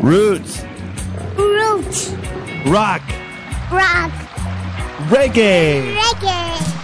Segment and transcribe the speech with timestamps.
[0.00, 0.62] Roots,
[1.36, 2.10] Roots.
[2.66, 3.02] rock,
[3.72, 4.12] Rock.
[5.10, 5.96] reggae.
[5.96, 6.77] Reggae.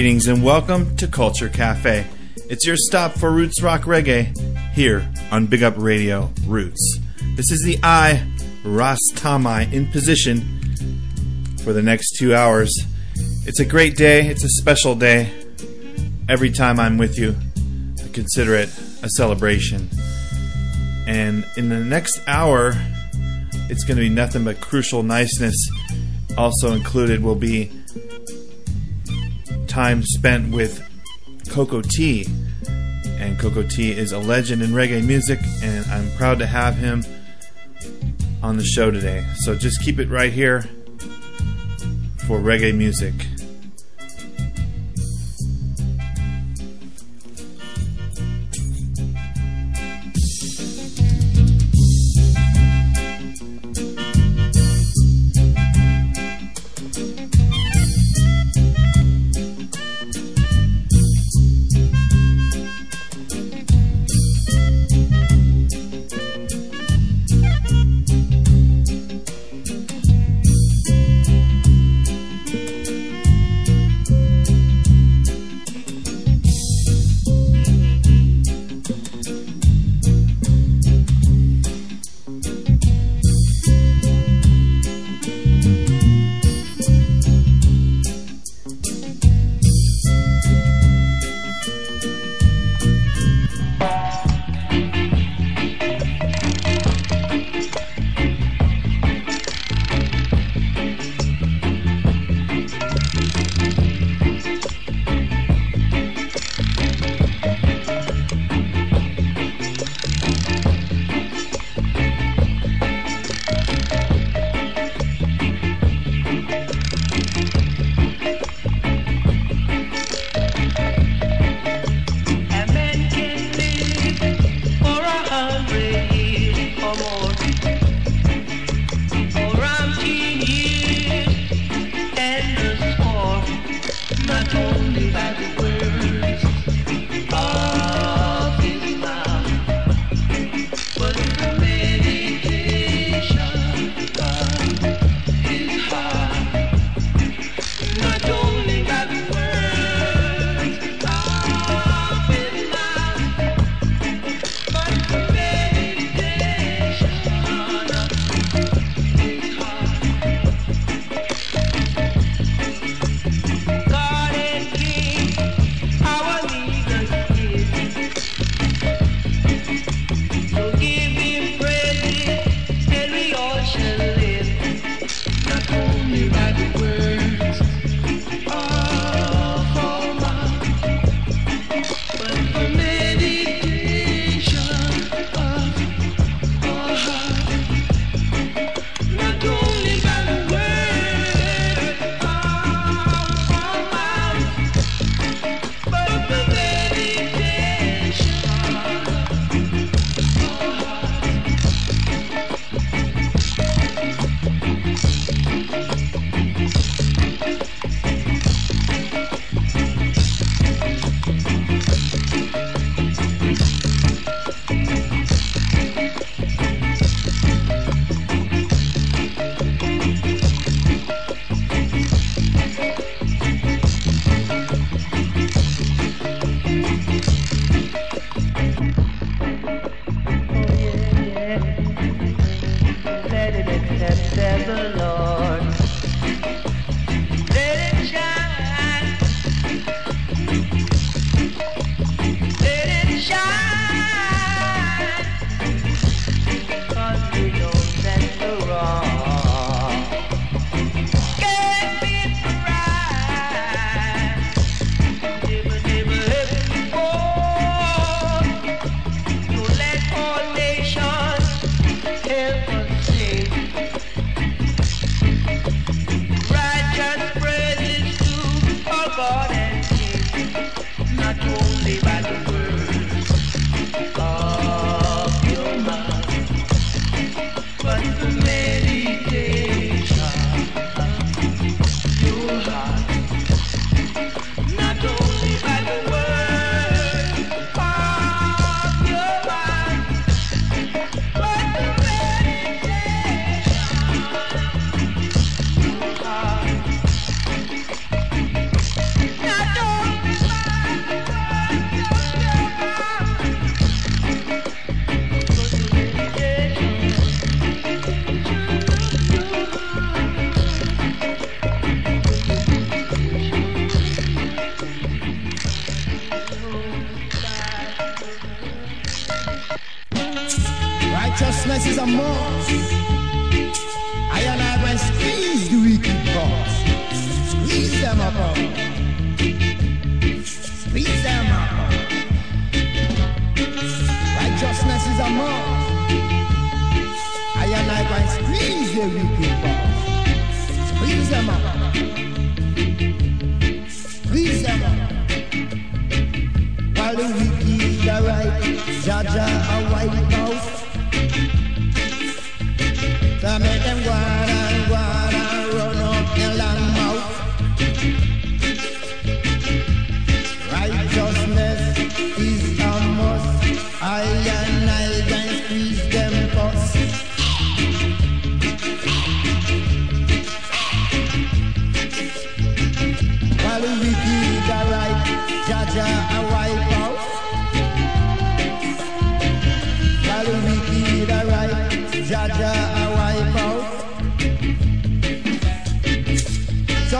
[0.00, 2.06] Greetings and welcome to Culture Cafe.
[2.48, 4.34] It's your stop for Roots Rock Reggae
[4.72, 6.98] here on Big Up Radio Roots.
[7.36, 8.26] This is the I,
[8.64, 10.40] Ras Tom-I, in position
[11.62, 12.74] for the next two hours.
[13.44, 15.34] It's a great day, it's a special day.
[16.30, 17.36] Every time I'm with you,
[18.02, 18.70] I consider it
[19.02, 19.90] a celebration.
[21.06, 22.72] And in the next hour,
[23.68, 25.56] it's going to be nothing but crucial niceness.
[26.38, 27.70] Also included will be
[29.70, 30.82] time spent with
[31.48, 32.26] Cocoa Tea.
[33.18, 37.04] And Cocoa Tea is a legend in reggae music, and I'm proud to have him
[38.42, 39.24] on the show today.
[39.36, 40.62] So just keep it right here
[42.26, 43.14] for reggae music.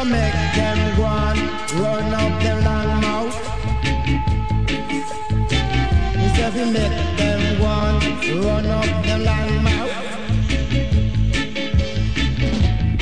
[0.01, 1.37] So make them go on,
[1.77, 3.37] run up their long mouth.
[6.17, 8.01] He said we make them go on,
[8.43, 9.93] run up their long mouth.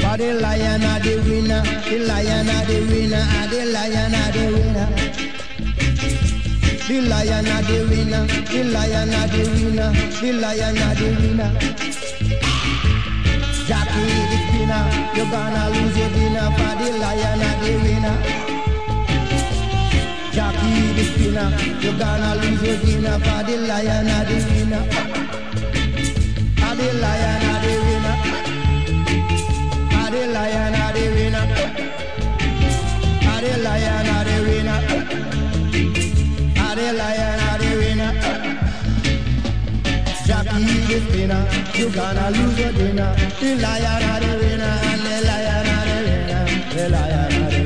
[0.00, 4.32] For the lion are the winner, the lion are the winner, and the lion are
[4.32, 4.88] the winner.
[6.88, 11.50] The lion are the winner, the lion are the winner, the lion are the winner.
[13.68, 18.16] Jackie the spinner, you're gonna lose your dinner for the lion are the winner.
[20.32, 21.48] Jackie the spinner,
[21.80, 24.82] you're gonna lose your dinner for the lion are the winner.
[26.62, 28.16] Are the lion are the winner.
[29.98, 31.46] Are the lion are the winner.
[33.30, 34.80] Are the lion are the winner.
[36.60, 37.17] Are the lion
[40.58, 43.14] Jackie the spinner, you gonna lose your dinner.
[43.40, 46.46] The lion are the winner, and the lion are the winner.
[46.74, 46.88] The
[47.40, 47.57] winner.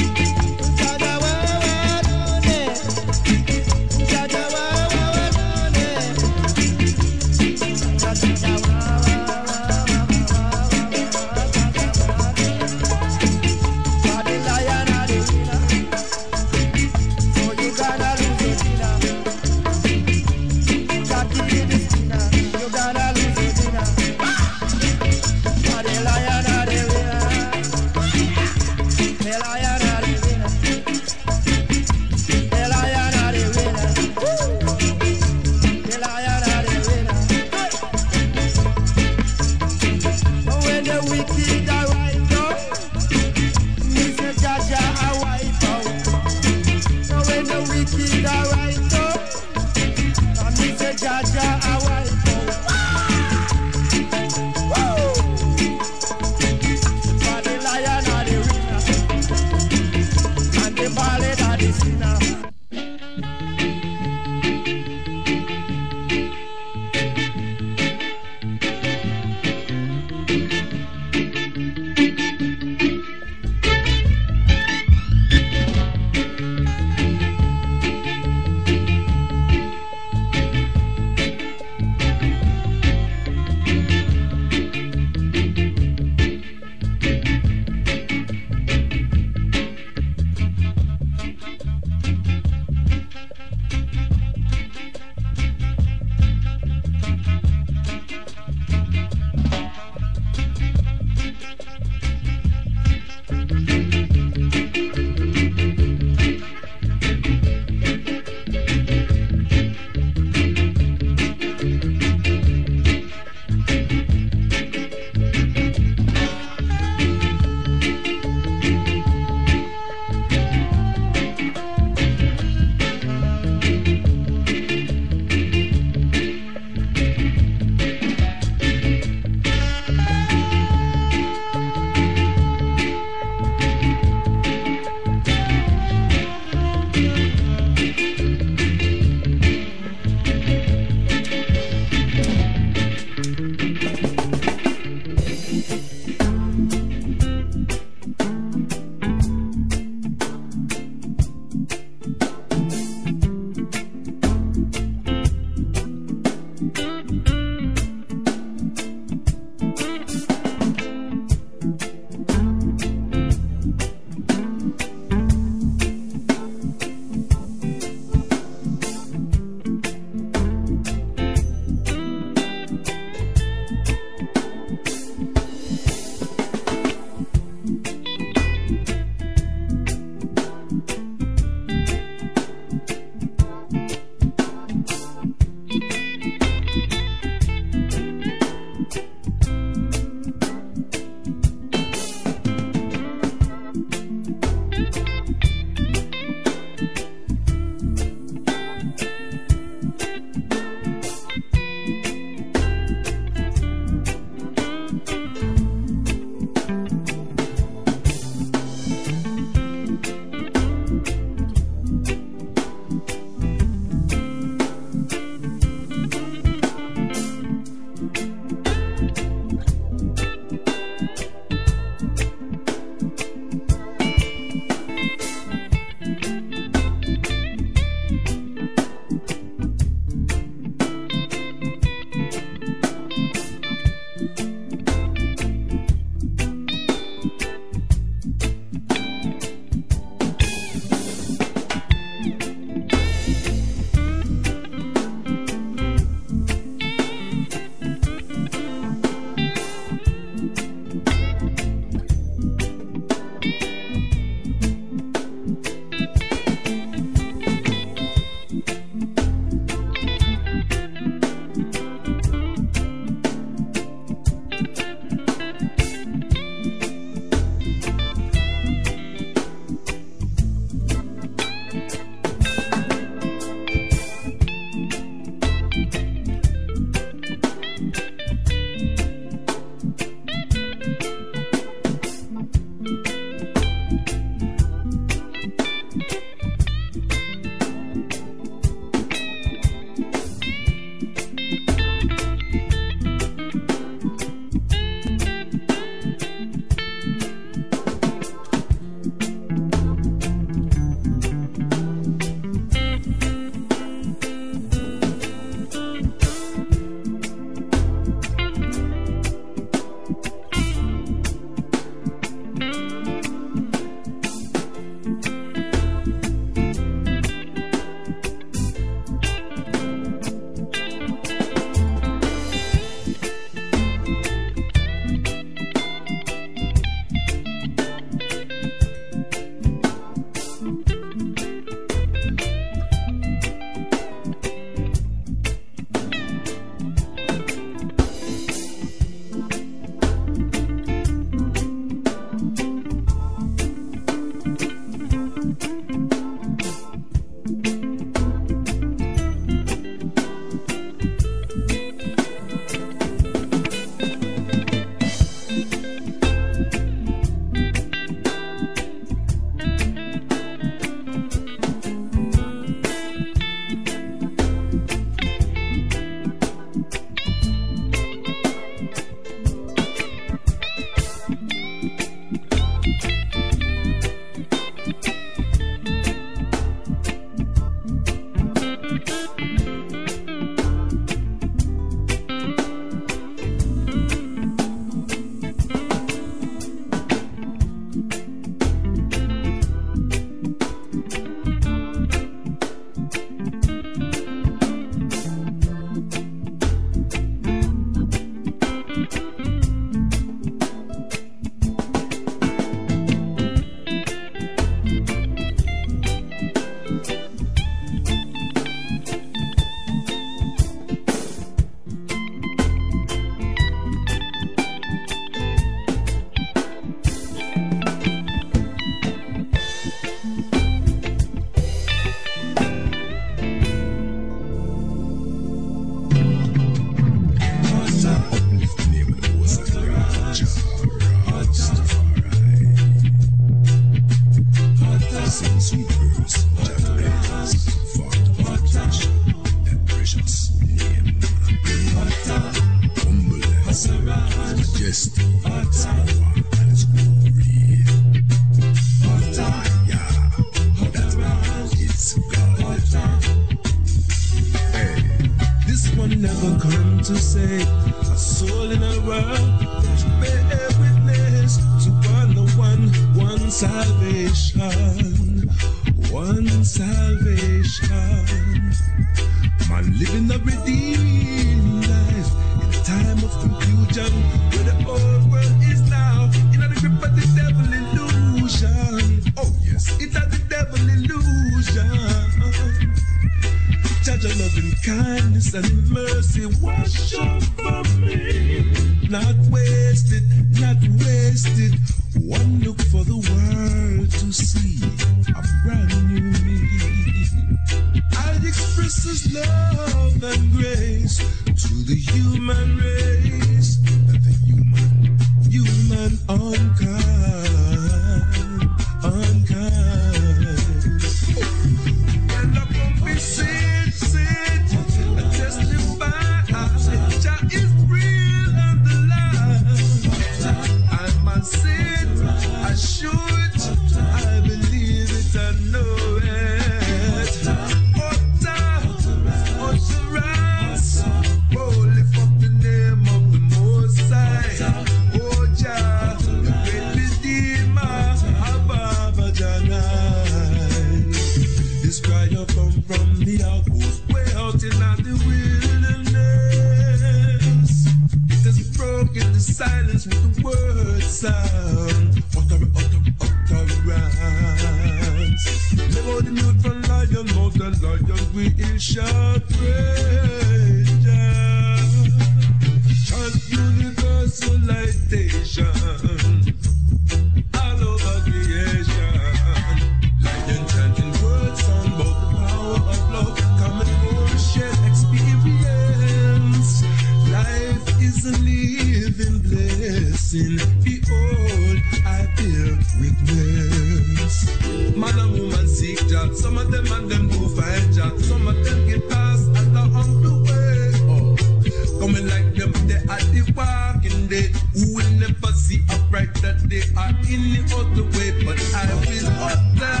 [594.31, 594.47] day.
[594.73, 595.97] Who will never see a
[596.41, 600.00] that they are in the other way, but I will up there.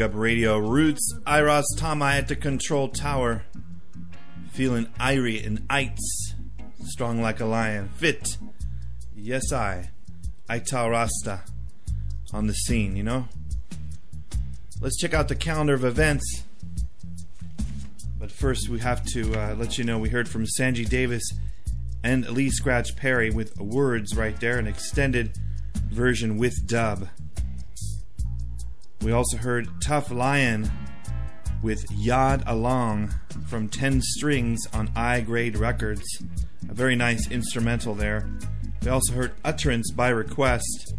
[0.00, 3.44] Up Radio Roots, Iros Tama at the control tower.
[4.50, 6.34] Feeling irie and ites,
[6.84, 7.88] strong like a lion.
[7.90, 8.36] Fit,
[9.14, 9.90] yes I,
[10.48, 11.42] Ital Rasta,
[12.32, 13.28] on the scene, you know?
[14.80, 16.42] Let's check out the calendar of events.
[18.18, 21.22] But first, we have to uh, let you know we heard from Sanji Davis
[22.02, 25.36] and Lee Scratch Perry with words right there, an extended
[25.90, 27.08] version with dub.
[29.06, 30.68] We also heard Tough Lion
[31.62, 33.14] with Yad Along
[33.46, 36.02] from 10 Strings on I Grade Records.
[36.68, 38.28] A very nice instrumental there.
[38.82, 40.96] We also heard Utterance by Request,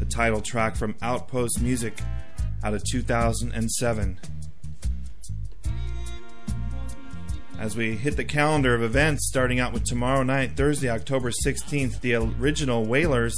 [0.00, 1.96] the title track from Outpost Music
[2.64, 4.20] out of 2007.
[7.56, 12.00] As we hit the calendar of events, starting out with tomorrow night, Thursday, October 16th,
[12.00, 13.36] the original Wailers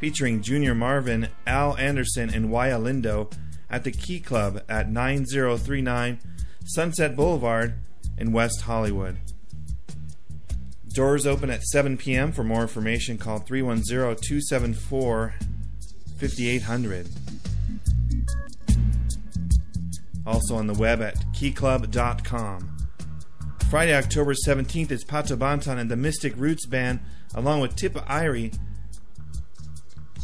[0.00, 3.30] featuring Junior Marvin, Al Anderson, and Waya Lindo
[3.68, 6.18] at the Key Club at 9039
[6.64, 7.74] Sunset Boulevard
[8.18, 9.18] in West Hollywood.
[10.92, 12.32] Doors open at 7 p.m.
[12.32, 15.34] For more information, call 310 274
[16.18, 17.08] 5800.
[20.26, 22.76] Also on the web at keyclub.com.
[23.70, 26.98] Friday, October 17th is Pato Banton and the Mystic Roots Band,
[27.34, 28.56] along with Tippa Irie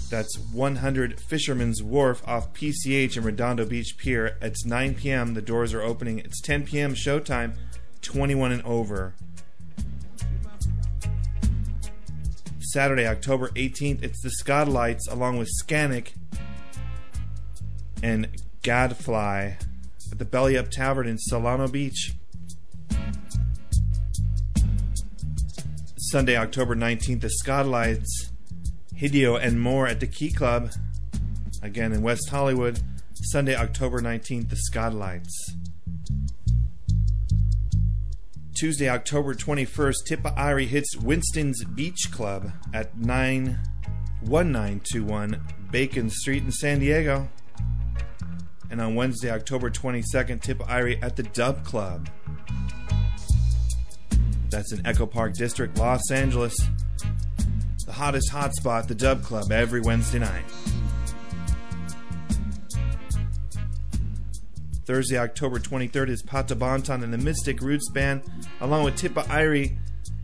[0.09, 4.37] that's 100 Fisherman's Wharf off PCH in Redondo Beach Pier.
[4.41, 5.35] It's 9 p.m.
[5.35, 6.21] The doors are opening.
[6.21, 6.95] It's 10 p.m.
[6.95, 7.57] showtime,
[8.03, 9.15] 21 and over.
[12.61, 16.15] Saturday, October 18th, it's the Skatalites along with Skanic
[18.03, 18.29] and
[18.63, 19.57] Gadfly
[20.13, 22.13] at the Belly Up Tavern in Solana Beach.
[25.97, 28.36] Sunday, October 19th, the Skatalites
[28.99, 30.73] Hideo and more at the Key Club,
[31.63, 32.81] again in West Hollywood,
[33.13, 35.29] Sunday, October 19th, the Skatalites.
[38.55, 46.79] Tuesday, October 21st, Tippa Irie hits Winston's Beach Club at 91921 Bacon Street in San
[46.79, 47.29] Diego.
[48.71, 52.09] And on Wednesday, October 22nd, Tippa Irie at the Dub Club.
[54.49, 56.57] That's in Echo Park District, Los Angeles
[57.87, 60.45] the hottest hotspot, the Dub Club, every Wednesday night.
[64.85, 68.23] Thursday, October 23rd is Pato Banton and the Mystic Roots Band,
[68.61, 69.77] along with Tippa Irie,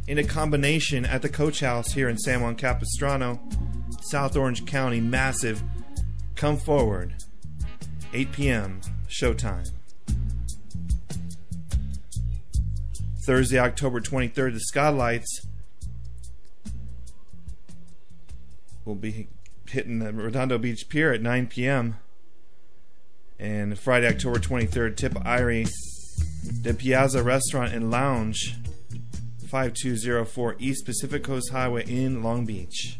[0.06, 3.40] in a combination at the Coach House here in San Juan Capistrano,
[4.02, 5.00] South Orange County.
[5.00, 5.62] Massive.
[6.34, 7.14] Come forward.
[8.12, 8.80] 8 p.m.
[9.08, 9.70] Showtime.
[13.24, 15.46] Thursday, October 23rd, the Skatalites
[18.84, 19.28] will be
[19.68, 21.98] hitting the Redondo Beach Pier at 9 p.m.
[23.38, 25.70] And Friday, October 23rd, Tip Irie,
[26.62, 28.56] the Piazza Restaurant and Lounge,
[29.48, 32.98] 5204 East Pacific Coast Highway in Long Beach.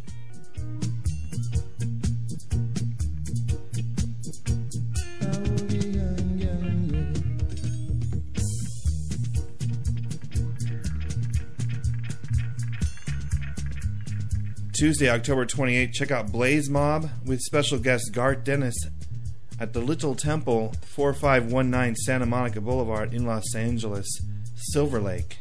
[14.83, 18.75] Tuesday, October 28th, check out Blaze Mob with special guest Garth Dennis
[19.61, 24.09] at the Little Temple, 4519 Santa Monica Boulevard in Los Angeles,
[24.57, 25.39] Silver Lake.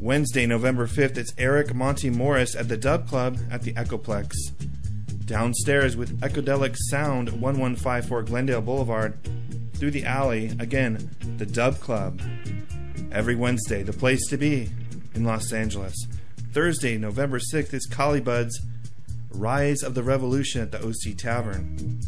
[0.00, 4.32] Wednesday, November 5th, it's Eric Monty Morris at the Dub Club at the Echoplex.
[5.24, 9.16] Downstairs with Ecodelic Sound, 1154 Glendale Boulevard,
[9.78, 12.20] through the alley, again, the Dub Club.
[13.12, 14.70] Every Wednesday, the place to be
[15.14, 15.94] in Los Angeles.
[16.52, 18.60] Thursday, November 6th is Buds
[19.30, 22.00] Rise of the Revolution at the OC Tavern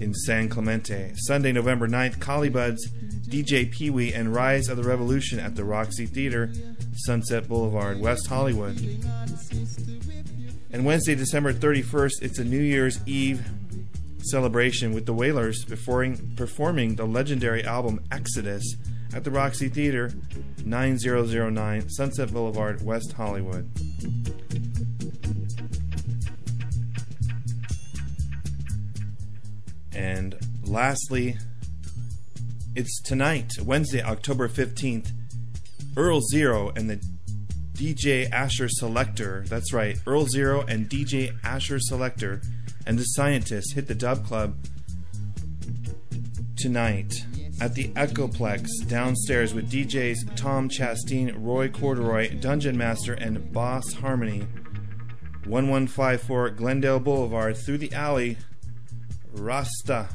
[0.00, 1.12] in San Clemente.
[1.16, 2.88] Sunday, November 9th, Buds
[3.28, 6.52] DJ Pee Wee, and Rise of the Revolution at the Roxy Theater,
[6.94, 8.78] Sunset Boulevard, West Hollywood.
[10.70, 13.44] And Wednesday, December 31st, it's a New Year's Eve
[14.30, 18.76] celebration with the Wailers performing, performing the legendary album Exodus
[19.14, 20.12] at the Roxy Theater,
[20.64, 23.70] 9009 Sunset Boulevard, West Hollywood.
[29.94, 31.38] And lastly,
[32.74, 35.12] it's tonight, Wednesday, October 15th,
[35.96, 37.00] Earl Zero and the
[37.72, 39.44] DJ Asher Selector.
[39.48, 42.42] That's right, Earl Zero and DJ Asher Selector
[42.86, 44.56] and the scientists hit the Dub Club
[46.56, 47.24] tonight.
[47.58, 54.40] at the Echoplex downstairs with DJs Tom Chastain, Roy Corduroy, Dungeon Master, and Boss Harmony.
[55.46, 58.36] 1154 Glendale Boulevard through the alley.
[59.32, 60.08] Rasta.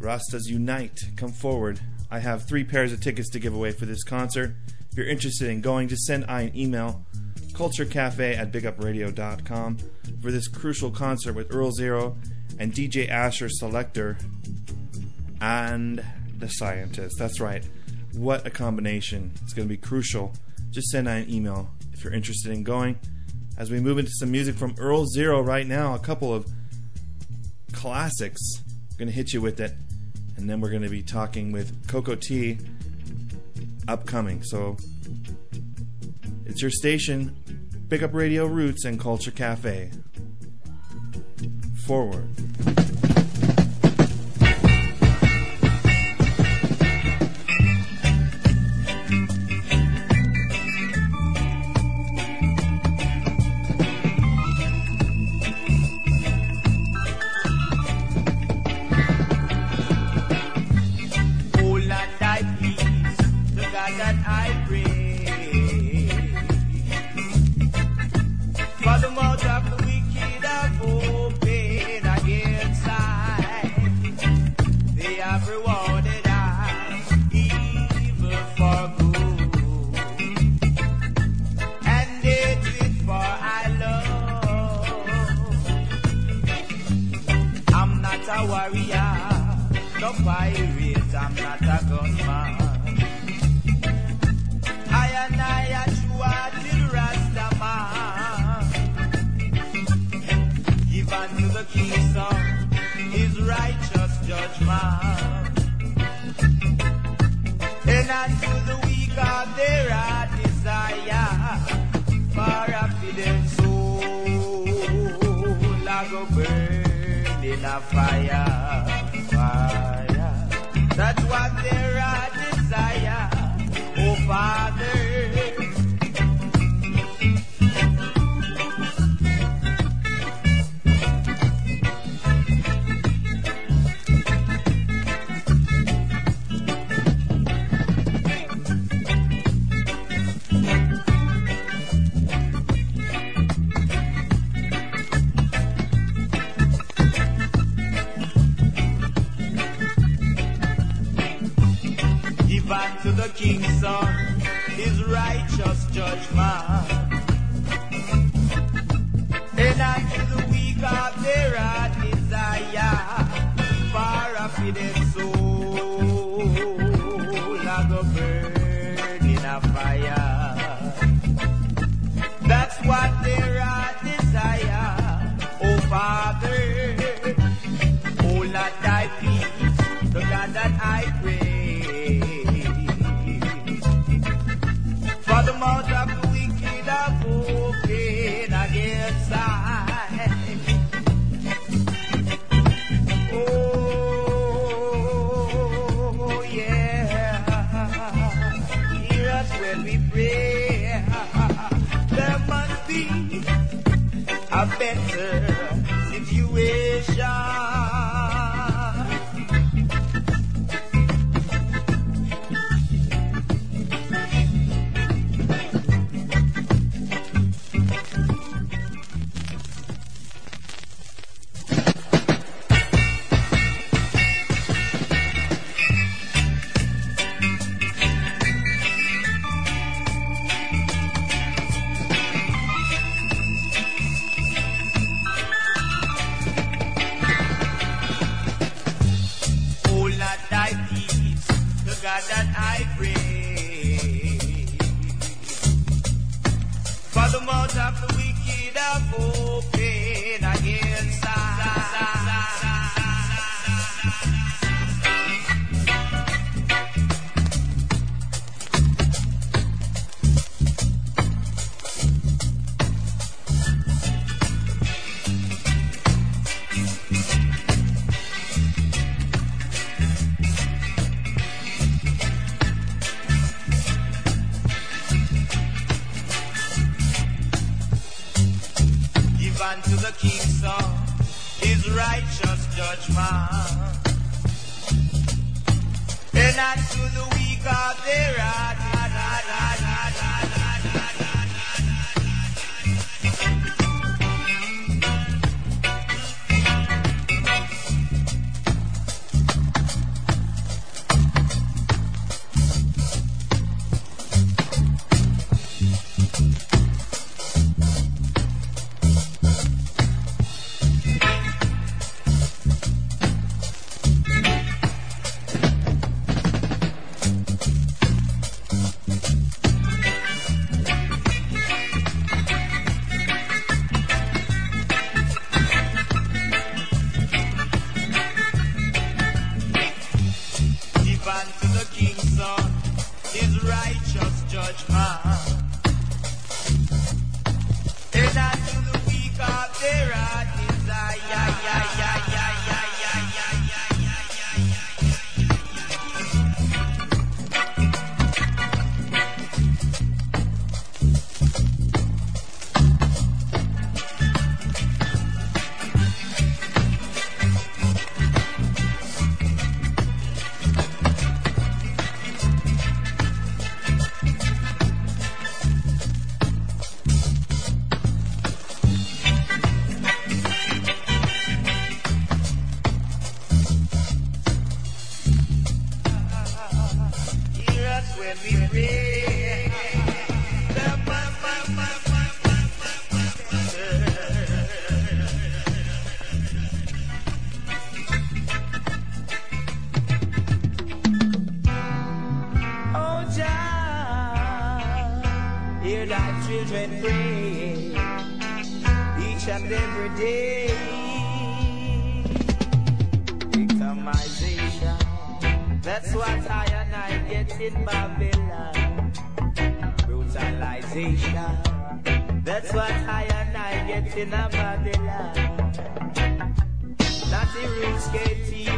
[0.00, 0.98] Rastas Unite.
[1.16, 1.80] Come forward.
[2.10, 4.54] I have three pairs of tickets to give away for this concert.
[4.90, 7.06] If you're interested in going, just send I an email
[7.62, 9.78] culturecafe at bigupradio.com
[10.20, 12.16] for this crucial concert with Earl Zero
[12.58, 14.18] and DJ Asher Selector
[15.40, 16.04] and
[16.38, 17.14] the Scientist.
[17.20, 17.64] That's right.
[18.14, 19.32] What a combination.
[19.44, 20.32] It's going to be crucial.
[20.70, 22.98] Just send out an email if you're interested in going.
[23.56, 26.48] As we move into some music from Earl Zero right now, a couple of
[27.72, 28.40] classics.
[28.58, 29.72] I'm going to hit you with it.
[30.36, 32.58] And then we're going to be talking with Cocoa Tea
[33.86, 34.42] upcoming.
[34.42, 34.76] So
[36.52, 37.34] it's your station,
[37.92, 39.90] Big Up Radio Roots and Culture Cafe.
[41.84, 42.81] Forward.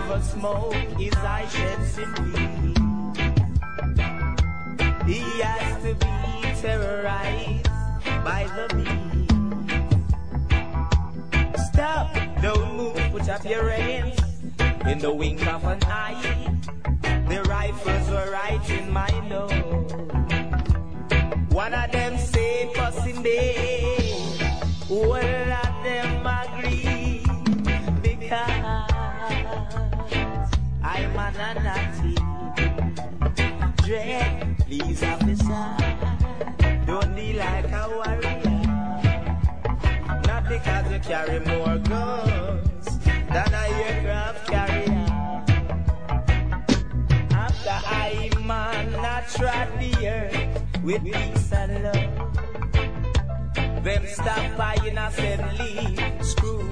[0.05, 2.75] Even smoke is I shed simply.
[5.07, 6.07] He has to be
[6.61, 7.69] terrorized
[8.25, 9.31] by the beast.
[11.73, 14.19] Stop, don't move, put up your hands
[14.87, 16.51] in the wink of an eye.
[17.29, 19.53] The rifles were right in my nose.
[21.53, 24.12] One of them say passing day.
[24.91, 25.22] All of
[25.85, 26.84] them agree
[30.97, 32.14] I'm an anati.
[33.84, 35.76] Dread, please officer,
[36.86, 38.40] don't be like a warrior.
[40.26, 42.86] Not because you carry more guns
[43.34, 45.07] than a aircraft carrier.
[47.45, 52.11] After I man I trod the earth with peace and love.
[53.84, 56.62] Them stop by innocently, screw.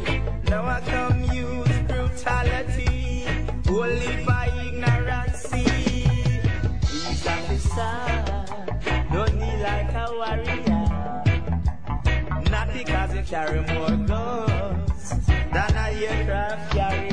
[0.48, 2.91] Now I come use brutality,
[3.80, 5.48] only by ignorance.
[5.48, 8.50] These officers
[9.12, 11.22] don't need like a warrior.
[12.50, 17.11] Not because you carry more guns than a aircraft carrier.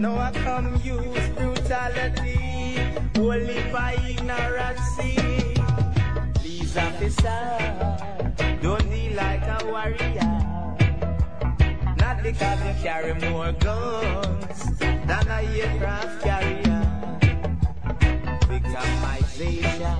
[0.00, 2.80] Now I come use brutality,
[3.18, 4.80] only by ignorance.
[6.36, 7.58] Please officer,
[8.62, 10.40] don't be like a warrior.
[11.98, 16.82] Not because you carry more guns than a aircraft carrier
[18.48, 19.98] victimization.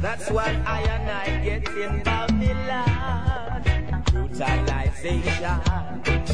[0.00, 3.71] That's what I and I get in Babylon.
[4.32, 5.60] Brutalization.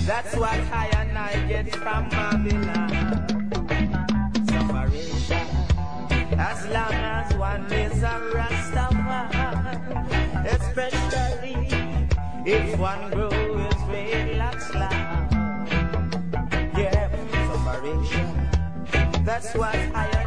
[0.07, 2.91] That's what I and I get from Babylon.
[4.47, 5.47] Sufferation.
[6.39, 9.75] As long as one is a Rastaman,
[10.47, 11.67] especially
[12.47, 13.33] if one grows
[13.91, 15.29] dreadlocks long.
[16.79, 17.11] Yeah,
[17.51, 19.25] sufferation.
[19.25, 20.18] That's what I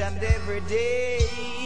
[0.00, 1.57] and every day.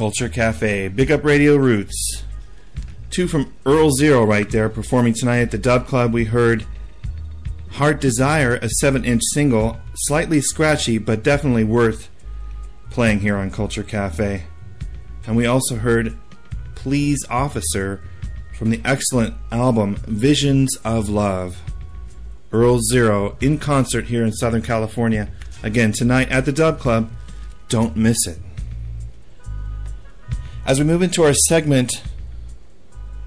[0.00, 2.24] Culture Cafe, Big Up Radio Roots.
[3.10, 6.14] Two from Earl Zero right there, performing tonight at the Dub Club.
[6.14, 6.64] We heard
[7.72, 12.08] Heart Desire, a 7 inch single, slightly scratchy, but definitely worth
[12.88, 14.44] playing here on Culture Cafe.
[15.26, 16.16] And we also heard
[16.74, 18.02] Please Officer
[18.56, 21.60] from the excellent album Visions of Love.
[22.52, 25.30] Earl Zero in concert here in Southern California.
[25.62, 27.10] Again, tonight at the Dub Club.
[27.68, 28.38] Don't miss it.
[30.70, 32.00] As we move into our segment,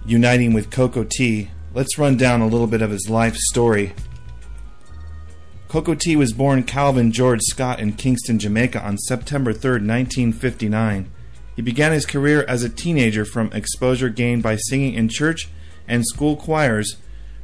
[0.06, 3.92] Uniting with Cocoa Tea, let's run down a little bit of his life story.
[5.68, 11.12] Cocoa Tea was born Calvin George Scott in Kingston, Jamaica on September 3, 1959.
[11.58, 15.50] He began his career as a teenager from exposure gained by singing in church
[15.86, 16.96] and school choirs,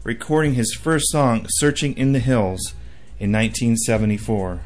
[0.06, 2.74] recording his first song, Searching in the Hills,
[3.20, 4.62] in 1974.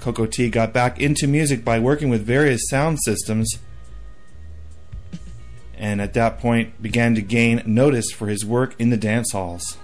[0.00, 3.58] Cocoa Tea got back into music by working with various sound systems
[5.78, 9.78] and at that point began to gain notice for his work in the dance halls.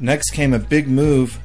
[0.00, 1.38] Next came a big move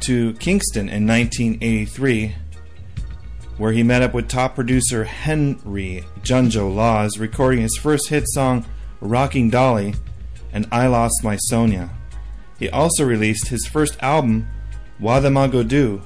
[0.00, 2.36] to Kingston in 1983,
[3.56, 8.64] where he met up with top producer Henry Junjo Lawes, recording his first hit song,
[9.00, 9.94] Rocking Dolly,
[10.52, 11.90] and I Lost My Sonia.
[12.58, 14.48] He also released his first album,
[15.00, 16.02] Wadamagodu,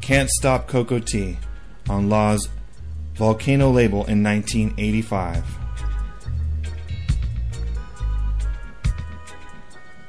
[0.00, 1.38] Can't Stop Cocoa Tea,
[1.88, 2.48] on Lawes'
[3.14, 5.44] Volcano label in 1985.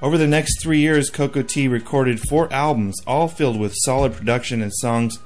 [0.01, 4.61] Over the next three years, Cocoa Tea recorded four albums, all filled with solid production
[4.61, 5.19] and songs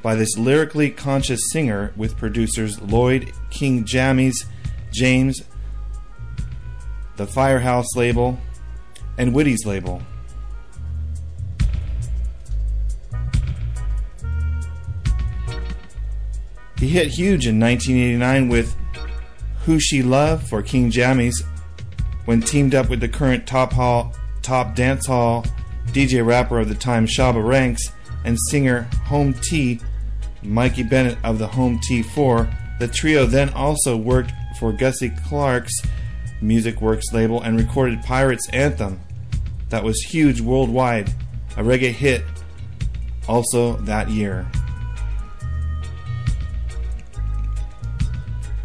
[0.00, 4.44] by this lyrically conscious singer with producers Lloyd King Jammies,
[4.92, 5.42] James,
[7.16, 8.38] the Firehouse label,
[9.18, 10.02] and Witty's label.
[16.78, 18.76] He hit huge in 1989 with
[19.64, 21.42] Who She Love for King Jammies
[22.24, 25.44] when teamed up with the current top hall, top dance hall
[25.88, 27.90] DJ rapper of the time Shabba Ranks
[28.24, 29.80] and singer Home T
[30.42, 32.78] Mikey Bennett of the Home T4.
[32.78, 35.80] The trio then also worked for Gussie Clarke's
[36.40, 39.00] Music Works label and recorded Pirates Anthem
[39.74, 41.08] that was huge worldwide,
[41.56, 42.22] a reggae hit
[43.26, 44.46] also that year.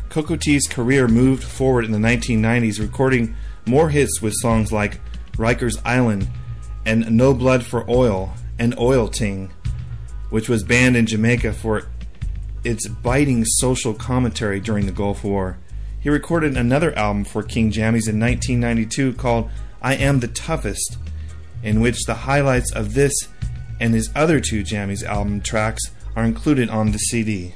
[0.10, 3.36] Cocoa Tea's career moved forward in the 1990s, recording
[3.66, 5.02] more hits with songs like
[5.32, 6.30] Rikers Island
[6.86, 9.52] and No Blood for Oil and Oil Ting,
[10.30, 11.88] which was banned in Jamaica for
[12.64, 15.58] its biting social commentary during the Gulf War.
[16.00, 19.50] He recorded another album for King Jammies in 1992 called
[19.82, 20.98] I Am the Toughest,
[21.64, 23.14] in which the highlights of this
[23.80, 27.56] and his other two Jammies album tracks are included on the CD.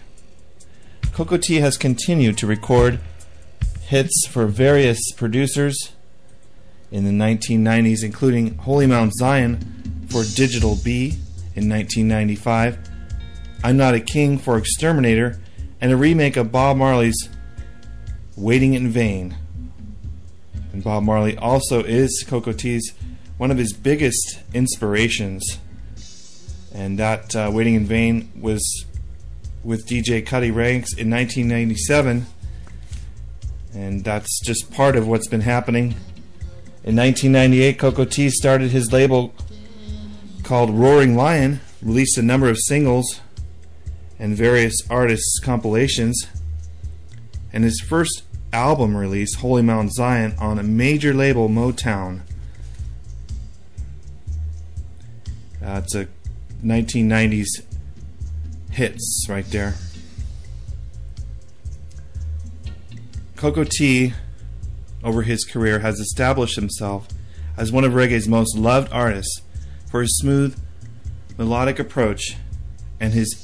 [1.14, 3.00] Cocoa Tea has continued to record
[3.88, 5.92] hits for various producers
[6.92, 11.18] in the 1990s, including Holy Mount Zion for Digital B
[11.56, 12.78] in 1995,
[13.64, 15.40] I'm Not a King for Exterminator,
[15.82, 17.30] and a remake of Bob Marley's
[18.36, 19.36] Waiting in Vain.
[20.74, 22.94] And Bob Marley also is Cocoa Tea's
[23.38, 25.60] one of his biggest inspirations.
[26.74, 28.86] And that uh, Waiting in Vain was
[29.64, 32.26] with DJ Cutty Ranks in 1997.
[33.76, 35.96] And that's just part of what's been happening.
[36.84, 39.34] In 1998, Cocoa Tea started his label
[40.44, 43.22] called Roaring Lion, released a number of singles
[44.20, 46.28] and various artists' compilations.
[47.52, 48.24] And his first
[48.54, 52.22] album release, Holy Mount Zion, on a major label, Motown.
[55.62, 56.08] Uh, it's a
[56.64, 57.48] 1990s
[58.72, 59.76] hits right there.
[63.36, 64.14] Cocoa Tea,
[65.04, 67.08] over his career, has established himself
[67.58, 69.42] as one of reggae's most loved artists
[69.90, 70.58] for his smooth,
[71.38, 72.38] melodic approach
[73.00, 73.36] and his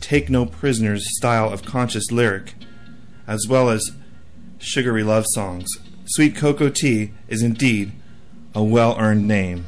[0.00, 2.54] take no prisoners style of conscious lyric,
[3.26, 3.90] as well as
[4.58, 5.66] sugary love songs.
[6.06, 7.92] Sweet Cocoa Tea is indeed
[8.54, 9.66] a well earned name.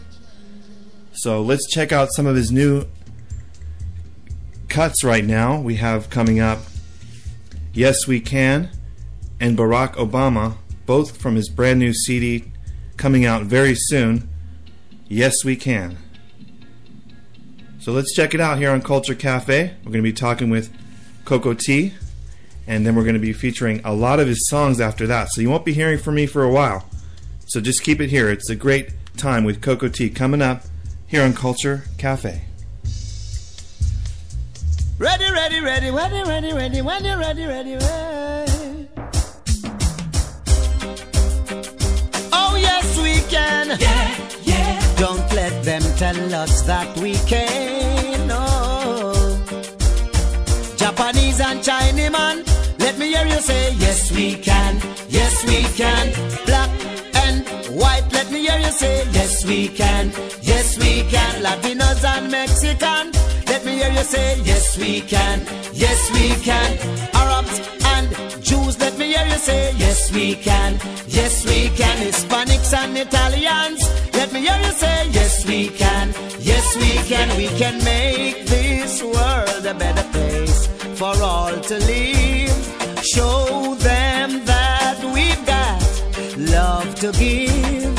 [1.13, 2.87] So let's check out some of his new
[4.69, 5.61] cuts right now.
[5.61, 6.61] We have coming up
[7.73, 8.71] Yes We Can
[9.41, 12.53] and Barack Obama, both from his brand new CD
[12.97, 14.29] coming out very soon.
[15.09, 15.99] Yes We Can.
[17.81, 19.75] So let's check it out here on Culture Cafe.
[19.79, 20.71] We're going to be talking with
[21.25, 21.95] Cocoa Tea,
[22.69, 25.31] and then we're going to be featuring a lot of his songs after that.
[25.31, 26.85] So you won't be hearing from me for a while.
[27.47, 28.31] So just keep it here.
[28.31, 30.63] It's a great time with Cocoa Tea coming up
[31.07, 32.45] here on Culture Cafe.
[34.99, 38.89] Ready, ready, ready, ready, ready, ready, when you're ready, ready, ready.
[42.33, 43.79] Oh, yes, we can.
[43.81, 44.97] Yeah, yeah.
[44.97, 48.27] Don't let them tell us that we can't.
[48.27, 49.15] No.
[50.77, 52.48] Japanese and Chinese man, let me
[53.15, 54.81] hear you say, yes, we can.
[55.09, 56.07] Yes, we can.
[56.47, 56.71] Black
[57.25, 57.45] and
[57.81, 60.13] white, let me hear you say, yes, we can.
[60.43, 61.43] Yes, we can.
[61.43, 63.13] Latinos and Mexican,
[63.47, 65.41] let me hear you say, yes, we can.
[65.73, 66.71] Yes, we can.
[67.15, 67.57] Arabs
[67.95, 68.09] and
[68.43, 70.79] Jews, let me hear you say, yes, we can.
[71.07, 71.97] Yes, we can.
[71.99, 73.81] Hispanics and Italians,
[74.15, 76.13] let me hear you say, yes, we can.
[76.41, 77.29] Yes, we can.
[77.37, 80.67] We can make this world a better place
[80.99, 82.78] for all to live.
[83.03, 85.81] Show them that we've got
[86.37, 87.95] love to give.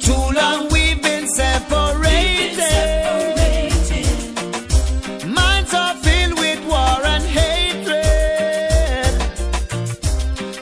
[0.00, 1.98] Too long we've been separated.
[2.00, 5.26] We've been separated.
[5.26, 7.98] Minds are filled with war and hatred.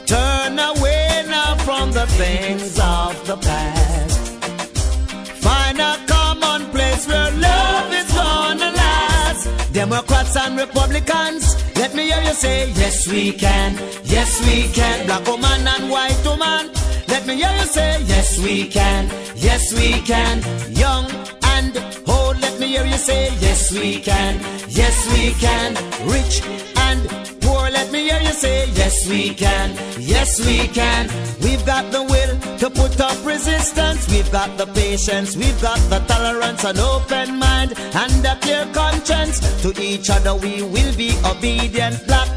[0.07, 4.19] Turn away now from the things of the past.
[5.43, 9.49] Find a common place where love is gonna last.
[9.73, 11.56] Democrats and Republicans
[11.87, 13.73] let me hear you say, yes we can,
[14.03, 15.05] yes we can.
[15.05, 16.69] Black woman and white woman,
[17.07, 20.43] let me hear you say, yes we can, yes we can.
[20.75, 21.05] Young
[21.55, 25.75] and old, let me hear you say, yes we can, yes we can.
[26.11, 26.41] Rich
[26.75, 27.36] and
[27.77, 29.67] let me hear you say, yes we can,
[29.99, 31.03] yes we can.
[31.45, 35.99] We've got the will to put up resistance, we've got the patience, we've got the
[36.11, 39.35] tolerance, an open mind, and a clear conscience.
[39.61, 42.29] To each other we will be obedient, black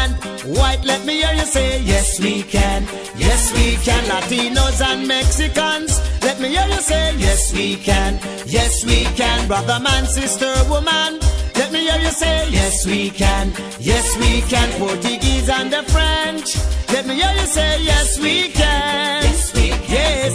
[0.00, 0.12] and
[0.58, 0.82] white.
[0.84, 2.82] Let me hear you say, yes we can,
[3.16, 4.02] yes we can.
[4.12, 9.46] Latinos and Mexicans, let me hear you say, yes we can, yes we can.
[9.46, 11.20] Brother man, sister, woman.
[11.60, 14.70] Let me hear you say, yes we can, yes we can.
[14.78, 16.56] Portuguese and the French.
[16.90, 20.32] Let me hear you say, yes we can, yes we can,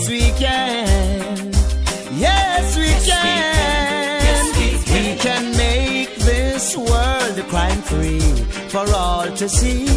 [2.15, 4.93] yes we can, yes we can.
[4.93, 8.21] We can make this world crime free
[8.69, 9.87] for all to see.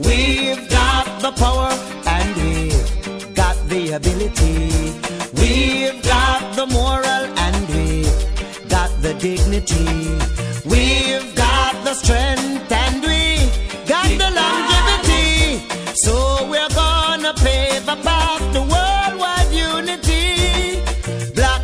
[0.00, 1.70] We've got the power
[2.14, 4.70] and we've got the ability.
[5.40, 7.41] We've got the moral and we've got
[9.14, 9.84] dignity.
[10.64, 13.36] We've got the strength and we
[13.86, 15.62] got the longevity.
[15.94, 20.80] So we're gonna pave a path to worldwide unity.
[21.34, 21.62] Black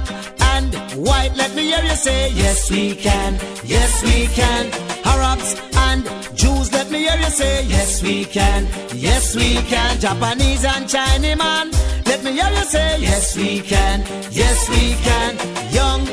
[0.54, 0.74] and
[1.06, 3.34] white, let me hear you say, yes we can,
[3.64, 4.70] yes we can.
[5.04, 6.04] Arabs and
[6.36, 9.98] Jews, let me hear you say, yes we can, yes we can.
[10.00, 11.70] Japanese and Chinese man,
[12.06, 15.32] let me hear you say, yes we can, yes we can.
[15.72, 16.06] Young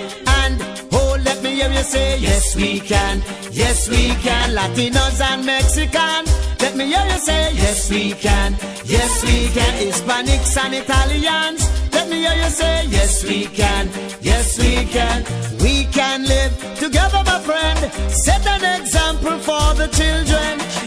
[1.56, 4.50] hear you say, yes we can, yes we can.
[4.56, 6.30] Latinos and Mexicans.
[6.62, 8.54] let me hear you say, yes we can,
[8.86, 9.74] yes we can.
[9.88, 11.62] Hispanics and Italians,
[11.94, 13.90] let me hear you say, yes we can,
[14.22, 15.24] yes we can.
[15.64, 17.80] We can live together, my friend.
[18.12, 20.85] Set an example for the children.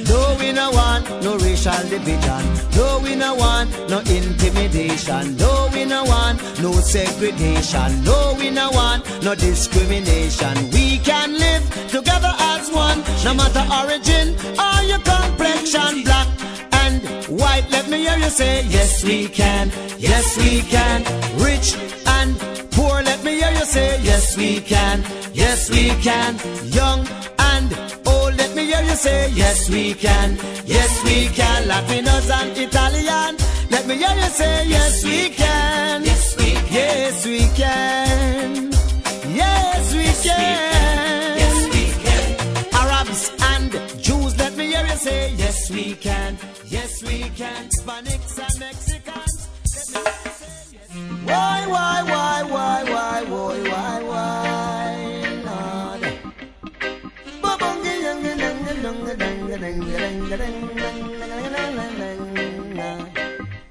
[0.49, 2.42] No, we no want no racial division.
[2.74, 5.36] No, we no want no intimidation.
[5.36, 8.03] No, we no want no segregation.
[8.03, 10.70] No, we no want no discrimination.
[10.70, 16.28] We can live together as one, no matter origin or your complexion, black
[16.72, 17.03] and
[17.38, 17.66] white.
[17.70, 21.05] Let me hear you say, yes we can, yes we can.
[21.44, 21.76] Rich
[22.07, 22.38] and
[22.70, 26.38] poor, let me hear you say, yes we can, yes we can.
[26.72, 27.07] Young
[27.38, 27.97] and
[28.68, 31.62] hear you say, yes we can, yes we can.
[31.68, 33.36] Latinos and Italian,
[33.70, 38.70] let me hear you say, yes we can, yes we can, yes we can,
[39.40, 42.26] yes we can, yes we can.
[42.80, 43.70] Arabs and
[44.02, 47.68] Jews, let me hear you say, yes we can, yes we can.
[47.68, 50.88] Hispanics and Mexicans, let me hear you say, yes.
[51.24, 55.07] Why, why, why, why, why, why, why, why,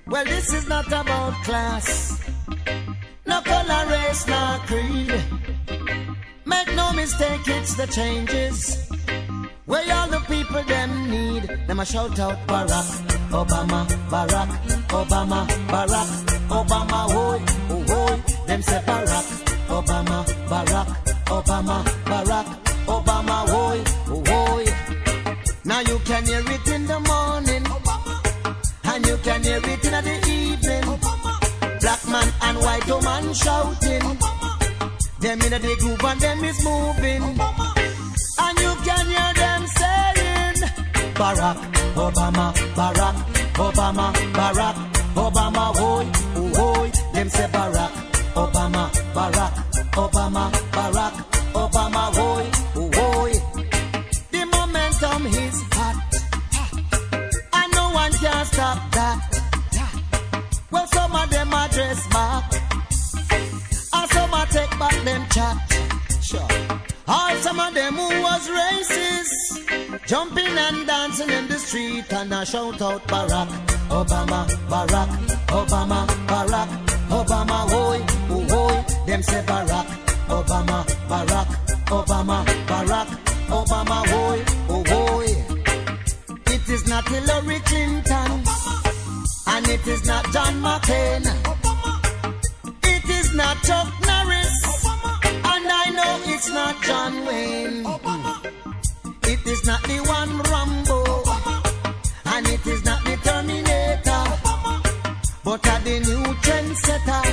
[0.06, 2.22] Well, this is not about class,
[3.26, 5.24] no color, race, nor creed.
[6.46, 8.90] Make no mistake, it's the changes
[9.66, 11.44] where all the people them need.
[11.66, 12.88] Them a shout out Barack
[13.32, 14.50] Obama, Barack
[14.90, 16.10] Obama, Barack
[16.48, 17.42] Obama, hoy,
[17.90, 18.46] oh.
[18.46, 19.28] Them say Barack
[19.68, 20.90] Obama, Barack
[21.26, 22.67] Obama, Barack
[25.68, 27.66] Now you can hear it in the morning,
[28.86, 31.00] and you can hear it in the evening.
[31.82, 34.18] Black man and white woman shouting.
[35.20, 37.24] Them in the groove and them is moving.
[38.40, 40.60] And you can hear them saying,
[41.20, 41.58] Barack
[41.96, 43.18] Obama, Barack
[43.56, 44.76] Obama, Barack
[45.16, 46.06] Obama, oh
[46.56, 46.92] hoy.
[47.14, 47.92] Them say Barack
[48.36, 49.54] Obama, Barack
[49.92, 51.14] Obama, Barack
[51.52, 52.46] Obama, hoy,
[66.28, 66.46] Sure.
[67.08, 72.44] All some of them who was racist, jumping and dancing in the street and I
[72.44, 73.48] shout out Barack
[73.88, 75.08] Obama, Barack
[75.48, 76.68] Obama, Barack
[77.08, 78.00] Obama, hoy,
[78.30, 79.06] oh hoy.
[79.06, 79.88] Them say Barack
[80.28, 81.48] Obama, Barack
[81.86, 83.08] Obama, Barack
[83.48, 85.28] Obama, hoy, oh hoy.
[86.54, 88.44] It is not Hillary Clinton,
[89.48, 91.24] and it is not John McCain.
[92.84, 94.07] It is not Chuck
[96.84, 97.86] John Wayne.
[99.24, 101.00] It is not the one Rambo.
[102.26, 104.24] And it is not the Terminator.
[105.44, 107.24] But a the new trendsetter.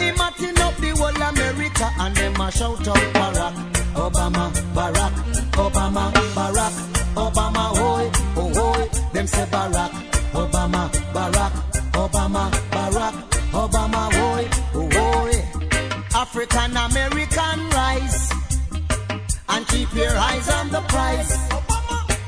[0.00, 3.54] He matting up the whole America and them a shout out Barack
[3.94, 5.12] Obama, Barack
[5.52, 6.74] Obama, Barack
[7.14, 8.88] Obama, hoy, oh hoy.
[9.12, 9.90] Them say Barack
[10.32, 11.52] Obama, Barack
[11.92, 13.14] Obama, Barack
[13.52, 15.20] Obama, hoy, oh hoy.
[16.14, 17.29] African American
[19.90, 21.48] keep your eyes on the price.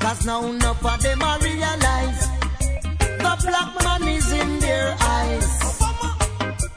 [0.00, 2.28] Cause now enough of them a realize
[2.98, 5.80] the black man is in their eyes.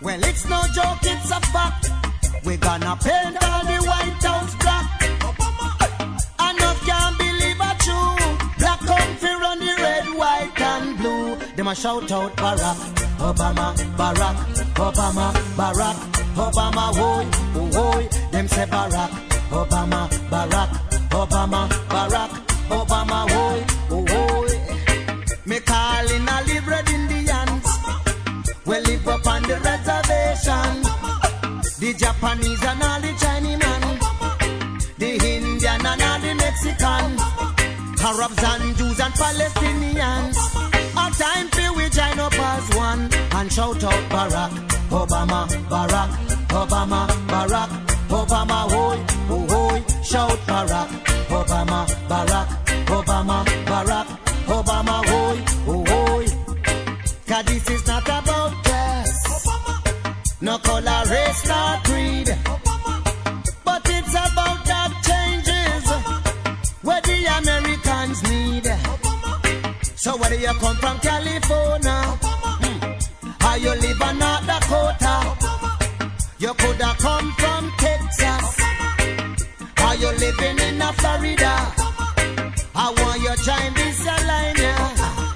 [0.01, 1.89] Well, it's no joke, it's a fact.
[2.43, 4.85] We're gonna paint all the White House black.
[6.49, 8.37] Enough can't believe a true.
[8.59, 11.35] Black country run the red, white, and blue.
[11.55, 12.79] Them a shout out Barack,
[13.17, 14.37] Obama, Barack,
[14.75, 15.97] Obama, Barack,
[16.35, 17.25] Obama, woy,
[17.75, 18.29] oh.
[18.31, 19.24] Them say Barack,
[19.55, 20.71] Obama, Barack,
[21.11, 22.31] Obama, Barack,
[22.69, 25.45] Obama, woy, oh, woy.
[25.45, 27.67] Me calling a liberal Indians.
[28.65, 30.73] We live up on the reservation.
[31.79, 33.83] The Japanese and all the Chinese man.
[34.97, 37.55] The Indian and all the Mexican.
[38.05, 40.37] Arabs and Jews and Palestinians.
[40.97, 44.51] A time for we join up as one and shout out Barack,
[44.89, 46.09] Obama, Barack,
[46.49, 47.69] Obama, Barack,
[48.09, 49.14] Obama, hoy, oh, hoy,
[50.15, 51.14] shout Barack,
[81.25, 81.73] Florida.
[82.75, 85.31] I want you join this line, yeah.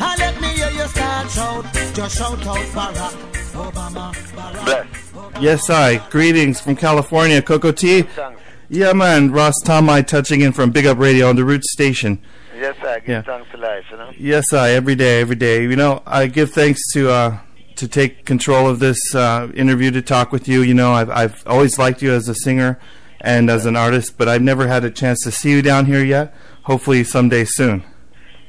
[0.00, 1.64] And let me hear you start shout,
[1.94, 3.14] just shout out Barack
[3.52, 4.64] Obama, Barack.
[4.64, 5.42] Bless.
[5.42, 5.98] Yes, I.
[6.10, 8.02] Greetings from California, Cocoa Tea.
[8.02, 8.40] Thanks.
[8.70, 9.32] Yeah, man.
[9.32, 12.20] Ras Tom-I touching in from Big Up Radio on the Roots Station.
[12.56, 13.22] Yes, I give Yeah.
[13.22, 14.10] thanks to life, you know.
[14.16, 14.70] Yes, I.
[14.70, 15.62] Every day, every day.
[15.62, 17.38] You know, I give thanks to uh,
[17.76, 20.62] to take control of this uh, interview to talk with you.
[20.62, 22.78] You know, I've I've always liked you as a singer
[23.20, 26.04] and as an artist, but I've never had a chance to see you down here
[26.04, 26.34] yet.
[26.64, 27.82] Hopefully, someday soon.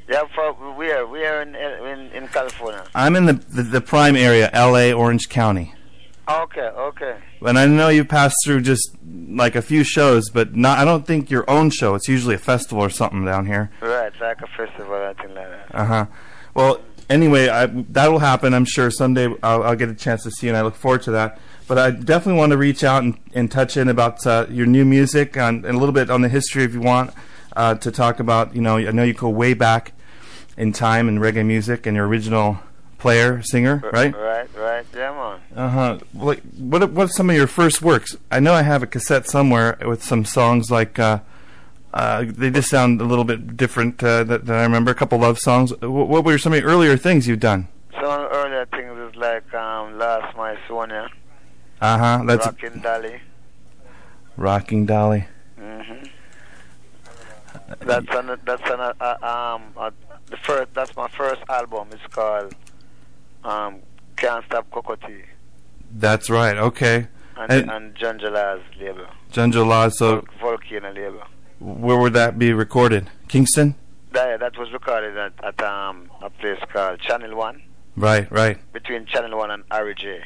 [0.09, 2.83] Yeah, are we are in in, in California.
[2.95, 5.73] I'm in the, the the prime area, L.A., Orange County.
[6.29, 7.17] Okay, okay.
[7.41, 10.77] And I know you passed through just like a few shows, but not.
[10.77, 11.95] I don't think your own show.
[11.95, 13.71] It's usually a festival or something down here.
[13.81, 15.75] Right, like a festival or something like that.
[15.75, 16.05] Uh huh.
[16.53, 18.53] Well, anyway, I, that'll happen.
[18.53, 21.01] I'm sure someday I'll, I'll get a chance to see you, and I look forward
[21.03, 21.39] to that.
[21.69, 24.83] But I definitely want to reach out and, and touch in about uh, your new
[24.83, 27.13] music and, and a little bit on the history, if you want
[27.55, 28.55] uh, to talk about.
[28.55, 29.93] You know, I know you go way back
[30.57, 32.57] in time in reggae music, and your original
[32.97, 34.13] player, singer, right?
[34.13, 34.85] Right, right.
[34.93, 35.39] Yeah, man.
[35.55, 35.99] Uh huh.
[36.13, 38.17] Like, what are- what are some of your first works?
[38.31, 40.97] I know I have a cassette somewhere with some songs like.
[40.99, 41.19] Uh,
[41.93, 44.91] uh, they just sound a little bit different uh, that, that I remember.
[44.91, 45.71] A couple love songs.
[45.81, 47.67] What, what were some of the earlier things you've done?
[47.93, 51.09] Some earlier things is like um, Last My Sonia,
[51.81, 52.23] Uh huh.
[52.25, 53.21] That's Rockin' Dolly.
[54.37, 55.25] Rocking Dolly.
[55.57, 56.03] hmm
[57.81, 59.91] That's an that's an uh, um uh,
[60.27, 61.87] the first that's my first album.
[61.91, 62.53] It's called
[63.43, 63.79] um
[64.17, 65.23] Can't Stop Cocoa Tea
[65.91, 66.57] That's right.
[66.57, 67.07] Okay.
[67.37, 71.23] and And- and John label, Junjo So Vol- Volcano label.
[71.59, 73.09] where would that be recorded?
[73.27, 73.75] Kingston.
[74.11, 77.61] That that was recorded at, at um a place called Channel One
[77.95, 78.29] Right.
[78.31, 78.57] Right.
[78.73, 80.21] between Channel One and RJ.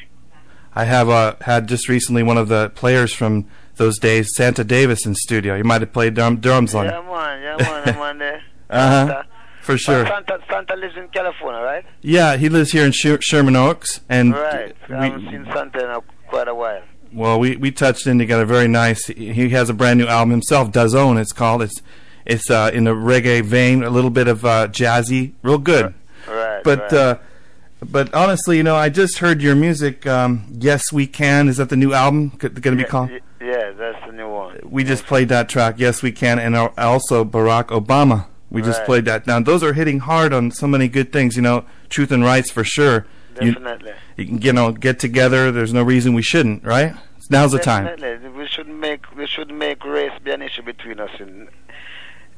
[0.74, 3.46] I have uh, had just recently one of the players from
[3.76, 5.54] those days, Santa Davis, in studio.
[5.56, 7.06] You might have played drum, drums on Yeah it.
[7.06, 8.42] man, yeah man, I'm on there.
[8.70, 9.06] Uh-huh.
[9.06, 9.26] Santa-
[9.60, 10.06] For sure.
[10.06, 11.84] Santa Santa lives in California, right?
[12.00, 14.74] Yeah, he lives here in Sher- Sherman Oaks, and Right.
[14.88, 16.82] I haven't seen Santa in a, quite a while.
[17.12, 18.44] well, we we touched in together.
[18.46, 19.06] Very nice.
[19.06, 21.18] He he has a brand new album himself, Does Own.
[21.18, 21.62] It's called.
[21.62, 21.82] It's
[22.26, 25.94] it's uh, in a reggae vein, a little bit of uh, jazzy, real good.
[26.26, 26.64] Right.
[26.64, 26.92] But right.
[26.92, 27.18] uh,
[27.90, 30.06] but honestly, you know, I just heard your music.
[30.06, 31.48] Um, yes, we can.
[31.48, 33.10] Is that the new album going to be yeah, called?
[33.40, 34.60] yeah, that's the new one.
[34.64, 35.76] We just played that track.
[35.78, 38.26] Yes, we can, and also Barack Obama.
[38.50, 38.86] We just Right.
[38.86, 39.26] played that.
[39.26, 41.34] Now those are hitting hard on so many good things.
[41.34, 43.06] You know, truth and rights for sure.
[43.40, 43.92] You, Definitely.
[44.16, 45.50] you can you know get together.
[45.50, 46.94] There's no reason we shouldn't, right?
[47.30, 47.86] Now's the time.
[47.86, 48.28] Definitely.
[48.28, 51.48] We should make we should make race be an issue between us, in,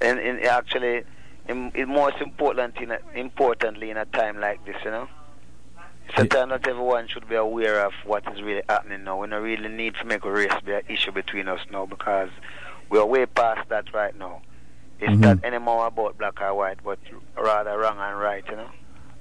[0.00, 1.02] and, and actually,
[1.48, 5.08] in, in most important in a, importantly in a time like this, you know.
[6.16, 6.24] Yeah.
[6.46, 9.20] that everyone should be aware of what is really happening now.
[9.20, 12.30] We don't really need to make a race be an issue between us now because
[12.88, 14.42] we are way past that right now.
[15.00, 15.20] It's Mhm.
[15.20, 16.98] not anymore about black or white, but
[17.36, 18.70] rather wrong and right, you know.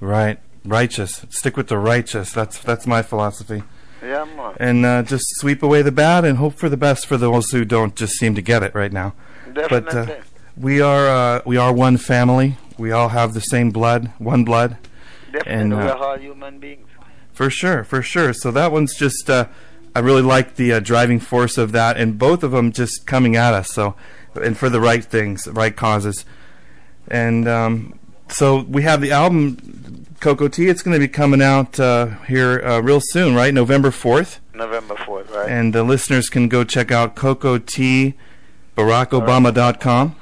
[0.00, 1.26] Right, righteous.
[1.30, 2.32] Stick with the righteous.
[2.32, 3.62] That's that's my philosophy.
[4.02, 4.54] Yeah, man.
[4.60, 7.64] and uh, just sweep away the bad and hope for the best for those who
[7.64, 9.14] don't just seem to get it right now.
[9.52, 9.80] Definitely.
[10.04, 10.14] But uh,
[10.56, 12.56] we are uh, we are one family.
[12.78, 14.76] We all have the same blood, one blood,
[15.38, 16.88] Definitely, and, uh, we're all human beings.
[17.32, 18.32] for sure, for sure.
[18.32, 19.46] So that one's just uh,
[19.94, 23.36] I really like the uh, driving force of that, and both of them just coming
[23.36, 23.72] at us.
[23.72, 23.94] So
[24.34, 26.24] and for the right things, right causes,
[27.08, 30.68] and um, so we have the album Cocoa Tea.
[30.68, 33.52] It's going to be coming out uh, here uh, real soon, right?
[33.52, 34.40] November fourth.
[34.56, 35.50] November 4th, right?
[35.50, 38.14] and the listeners can go check out Cocoa Tea,
[38.76, 40.16] BarackObama.com.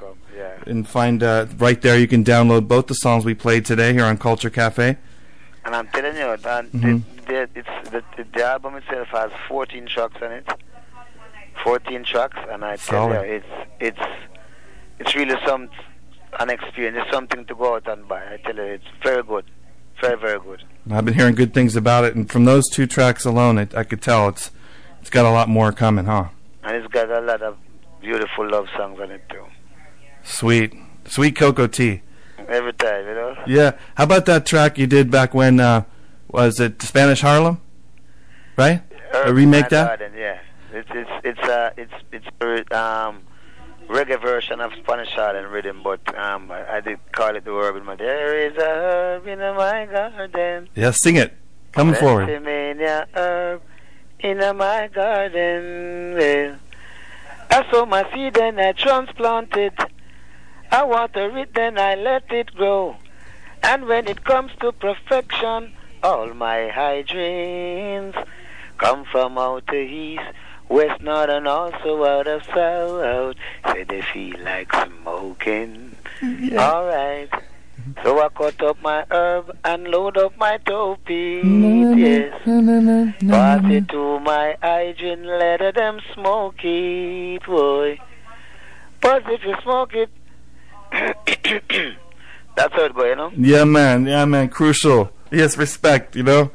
[0.67, 4.05] and find uh, right there you can download both the songs we played today here
[4.05, 4.97] on Culture Cafe.
[5.65, 7.03] And I'm telling you, that Mhm.
[7.27, 8.03] the, the, it's, the,
[8.35, 10.47] the, album itself has 14 tracks on it.
[11.63, 13.47] 14 tracks, and I tell you, it's
[13.81, 14.07] it's
[14.99, 15.71] it's really some
[16.41, 16.99] an experience.
[17.01, 18.23] It's something to go out and buy.
[18.35, 19.45] I tell you, it's very good,
[20.01, 20.65] very very good.
[20.91, 23.85] I've been hearing good things about it, and from those two tracks alone, it, I
[23.85, 24.51] could tell it's
[25.01, 26.27] it's got a lot more coming, huh?
[26.65, 27.57] And it's got a lot of
[28.01, 29.47] beautiful love songs on it too.
[30.25, 30.75] Sweet,
[31.07, 32.03] sweet cocoa tea.
[32.49, 33.37] Every time, you know.
[33.47, 33.73] Yeah.
[33.95, 35.85] How about that track you did back when uh,
[36.29, 37.61] was it Spanish Harlem?
[38.57, 38.83] Right?
[39.13, 39.87] Urban A remake that?
[39.99, 40.39] Garden, yeah.
[40.73, 43.23] It's it's it's uh it's it's a um
[43.89, 47.85] reggae version of Spanish Harlem rhythm, but um I, I did call it the urban.
[47.85, 50.69] My there is a herb in my garden.
[50.75, 51.37] Yeah, sing it.
[51.73, 52.29] Come forward.
[52.29, 53.63] Herb
[54.19, 56.59] in my garden.
[57.51, 59.75] I sow my seed and I transplanted.
[59.79, 59.94] it.
[60.75, 62.97] I water it, then I let it grow.
[63.63, 65.73] And when it comes to perfection,
[66.03, 68.17] all my dreams
[68.79, 70.25] come from out the east,
[70.69, 73.37] west, north, and also out of south.
[73.69, 75.95] Say they feel like smoking.
[76.59, 77.29] All right.
[78.03, 81.41] So I cut up my herb and load up my topi.
[81.97, 82.33] Yes.
[83.29, 88.01] Pass it to my hygiene, let them smoke it, boy.
[89.01, 90.11] But if you smoke it,
[92.57, 93.33] that's how it go, you know?
[93.37, 94.07] Yeah, man.
[94.07, 94.49] Yeah, man.
[94.49, 95.11] Crucial.
[95.31, 96.15] Yes, respect.
[96.17, 96.51] You know.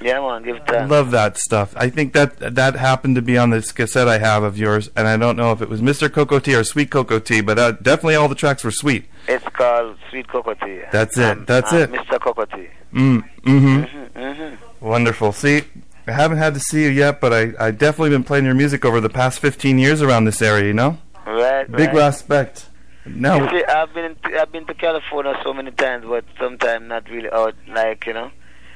[0.00, 1.72] Yeah, man, give it I love that stuff.
[1.78, 5.08] I think that that happened to be on this cassette I have of yours, and
[5.08, 6.12] I don't know if it was Mr.
[6.12, 9.06] Cocoa Tea or Sweet Cocoa Tea, but uh, definitely all the tracks were sweet.
[9.28, 10.82] It's called Sweet Cocoa Tea.
[10.92, 11.92] That's it, Um, that's uh, it.
[11.92, 12.20] Mr.
[12.20, 12.68] Cocoa Tea.
[12.92, 13.66] Mm, mm-hmm.
[13.82, 14.86] Mm-hmm, mm-hmm.
[14.86, 15.32] Wonderful.
[15.32, 15.62] See,
[16.06, 18.84] I haven't had to see you yet, but I I definitely been playing your music
[18.84, 20.66] over the past 15 years around this area.
[20.66, 22.06] You know, Right, big right.
[22.06, 22.68] respect.
[23.06, 27.30] You see, I've been I've been to California so many times, but sometimes not really
[27.30, 27.54] out.
[27.68, 28.30] Like you know,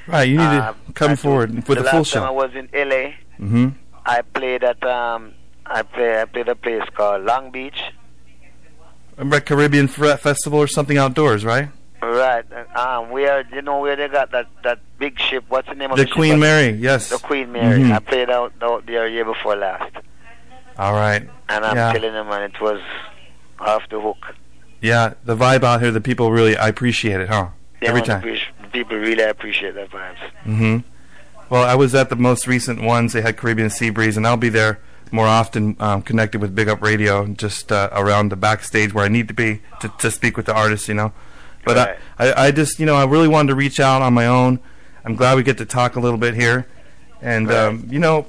[0.06, 2.30] right, you need uh, to come I forward with the a full last time I
[2.30, 3.12] was in LA.
[3.40, 3.68] Mm-hmm.
[4.04, 5.32] I played at um,
[5.64, 7.80] I play I played a place called Long Beach.
[9.16, 11.70] Remember at Caribbean Festival or something outdoors, right?
[12.00, 12.44] Right,
[12.76, 15.44] um, where you know where they got that that big ship.
[15.48, 16.40] What's the name of The the Queen ship?
[16.40, 16.68] Mary.
[16.70, 17.08] Yes.
[17.10, 17.80] The Queen Mary.
[17.80, 17.92] Mhm.
[17.92, 19.92] I played out out there year before last,
[20.78, 21.28] All right.
[21.48, 21.92] and I'm Yeah.
[21.92, 22.80] telling you, man, it was
[23.60, 24.34] off the hook.
[24.80, 27.48] Yeah, the vibe out here, the people really, I appreciate it, huh?
[27.82, 28.22] Every time.
[28.22, 30.16] appreci- People really appreciate that vibes.
[30.44, 30.78] hmm
[31.48, 33.12] Well, I was at the most recent ones.
[33.14, 34.78] They had Caribbean Sea Breeze, and I'll be there
[35.10, 39.08] more often, um, connected with Big Up Radio, just uh, around the backstage where I
[39.08, 41.12] need to be to, to speak with the artists, you know.
[41.64, 41.96] But Right.
[42.18, 44.60] I, I, I just, you know, I really wanted to reach out on my own.
[45.04, 46.66] I'm glad we get to talk a little bit here,
[47.22, 47.56] and Right.
[47.56, 48.26] um, you know,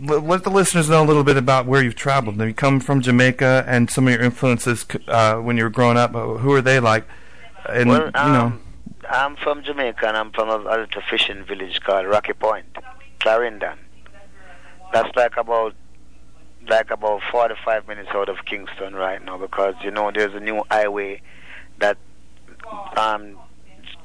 [0.00, 2.36] let the listeners know a little bit about where you've traveled.
[2.36, 5.96] Now, you come from Jamaica, and some of your influences uh, when you were growing
[5.96, 6.14] up.
[6.14, 7.06] uh, Who are they like?
[7.68, 8.58] And well, you um, know,
[9.08, 12.66] I'm from Jamaica, and I'm from a, a little fishing village called Rocky Point,
[13.20, 13.78] Clarendon.
[14.92, 15.74] That's like about
[16.68, 20.62] like about 45 minutes out of Kingston right now because you know there's a new
[20.70, 21.22] highway
[21.78, 21.96] that
[22.96, 23.38] um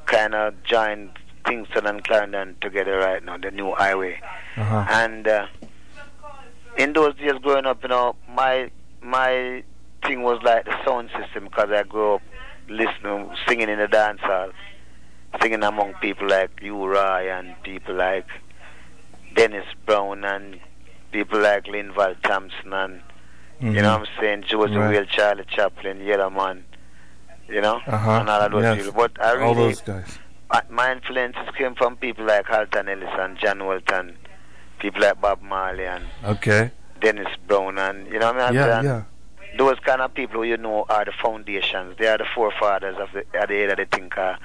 [0.06, 1.12] kind of joined
[1.46, 4.20] Kingston and Clarendon together right now, the new highway.
[4.58, 4.86] uh-huh.
[4.90, 5.48] And uh,
[6.78, 8.70] in those days growing up, you know, my
[9.02, 9.64] my
[10.06, 12.22] thing was like the sound system because I grew up
[12.68, 14.52] listening, singing in the dance hall,
[15.42, 18.26] singing among people like you, Roy, and people like
[19.36, 20.60] Dennis Brown and
[21.12, 23.02] people like Linval Thompson and
[23.62, 24.80] you know what I'm saying, Joseph Mm-hmm.
[24.80, 25.00] Right.
[25.00, 26.66] Will, Charlie Chaplin, Yellowman,
[27.48, 28.12] you know, Uh-huh.
[28.20, 28.78] and all of those Yes.
[28.78, 28.92] people.
[28.92, 30.20] But I all those guys.
[30.70, 34.18] my influences came from people like Alton Ellis and John Walton,
[34.80, 36.72] people like Bob Marley and Okay.
[37.02, 38.56] Dennis Brown, and you know what I mean?
[38.60, 39.04] Yeah, And yeah.
[39.58, 41.98] Those kind of people who you know are the foundations.
[41.98, 44.38] They are the forefathers of the at the head of the thinker.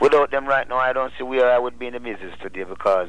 [0.00, 2.64] Without them right now, I don't see where I would be in the business today
[2.64, 3.08] because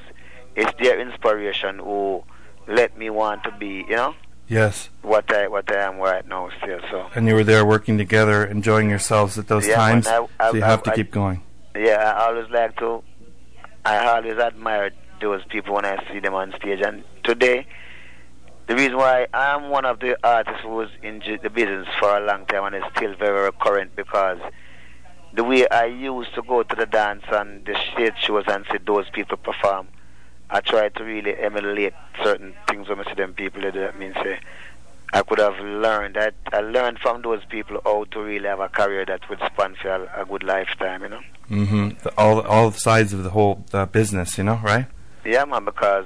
[0.56, 2.24] it's their inspiration who
[2.68, 4.16] let me want to be, you know,
[4.48, 4.90] Yes.
[5.02, 6.80] what I what I am right now still.
[6.90, 10.08] So And you were there working together, enjoying yourselves at those Yeah, times.
[10.08, 11.44] I- I- so you have to I- keep going.
[11.76, 13.04] yeah, I always like to.
[13.86, 16.82] I always admired those people when I see them on stage.
[16.82, 17.65] And today,
[18.67, 22.20] the reason why I'm one of the artists who was in the business for a
[22.26, 24.39] long time and is still very, very current because
[25.34, 28.78] the way I used to go to the dance and the stage shows and see
[28.86, 29.88] those people perform,
[30.49, 31.93] I try to really emulate
[32.24, 33.61] certain things when I see them people.
[33.61, 34.15] That means
[35.13, 38.70] I could have learned that I learned from those people how to really have a
[38.70, 41.22] career that would span for a, a good lifetime, you know.
[41.47, 44.86] hmm All all sides of the whole uh, business, you know, right?
[45.26, 46.05] Yeah, man, because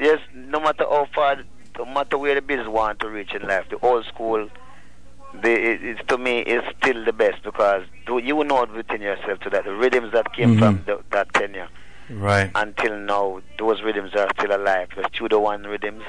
[0.00, 1.36] yes, no matter how far,
[1.78, 4.48] no matter where the business want to reach in life, the old school,
[5.42, 9.00] the it, it's to me is still the best because do- you know it within
[9.00, 10.58] yourself to that the rhythms that came Mhm.
[10.58, 11.68] from the, that tenure
[12.10, 12.50] Right.
[12.54, 14.88] until now, those rhythms are still alive.
[14.94, 16.02] The Studio One rhythms,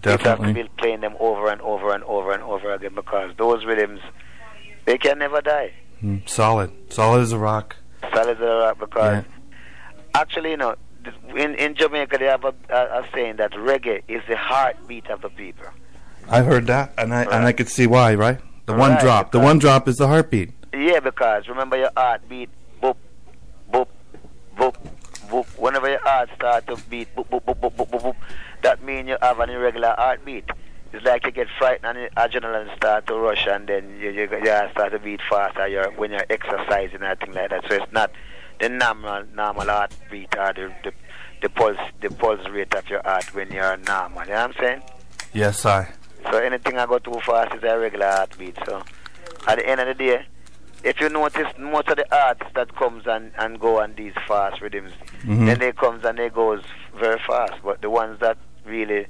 [0.00, 0.18] Definitely.
[0.54, 3.64] people are still playing them over and over and over and over again because those
[3.64, 4.00] rhythms
[4.86, 5.72] they can never die.
[6.02, 6.72] Mm, solid.
[6.92, 7.76] Solid as a rock.
[8.12, 9.24] Solid as a rock because
[10.14, 10.74] actually, you know,
[11.36, 15.22] in in Jamaica they have a, a, a saying that reggae is the heartbeat of
[15.22, 15.66] the people.
[16.28, 18.14] I've heard that, and I and I could see why.
[18.14, 18.38] Right.
[18.66, 19.32] The one Right, drop.
[19.32, 20.50] The one drop is the heartbeat.
[20.72, 22.48] Yeah, because remember your heartbeat,
[22.82, 22.96] boop,
[23.72, 23.88] boop,
[24.56, 24.74] boop,
[25.28, 25.46] boop.
[25.58, 28.16] Whenever your heart starts to beat, boop, boop, boop, boop, boop, boop, boop,
[28.62, 30.48] that means you have an irregular heartbeat.
[30.94, 34.54] It's like you get frightened and adrenaline start to rush, and then you, you, your
[34.54, 37.64] heart start to beat faster you're, when you're exercising and things like that.
[37.68, 38.12] So it's not
[38.60, 40.92] the normal normal heartbeat or the, the
[41.42, 44.22] the pulse the pulse rate of your heart when you're normal.
[44.22, 44.82] You know what I'm saying?
[45.32, 45.92] Yes, I.
[46.30, 48.56] So anything I go too fast is a regular heartbeat.
[48.66, 48.82] So
[49.46, 50.24] at the end of the day,
[50.82, 54.60] if you notice most of the artists that comes and, and go on these fast
[54.62, 54.92] rhythms,
[55.24, 55.46] Mhm.
[55.46, 56.62] then they comes and they goes
[56.98, 57.54] very fast.
[57.62, 59.06] But the ones that really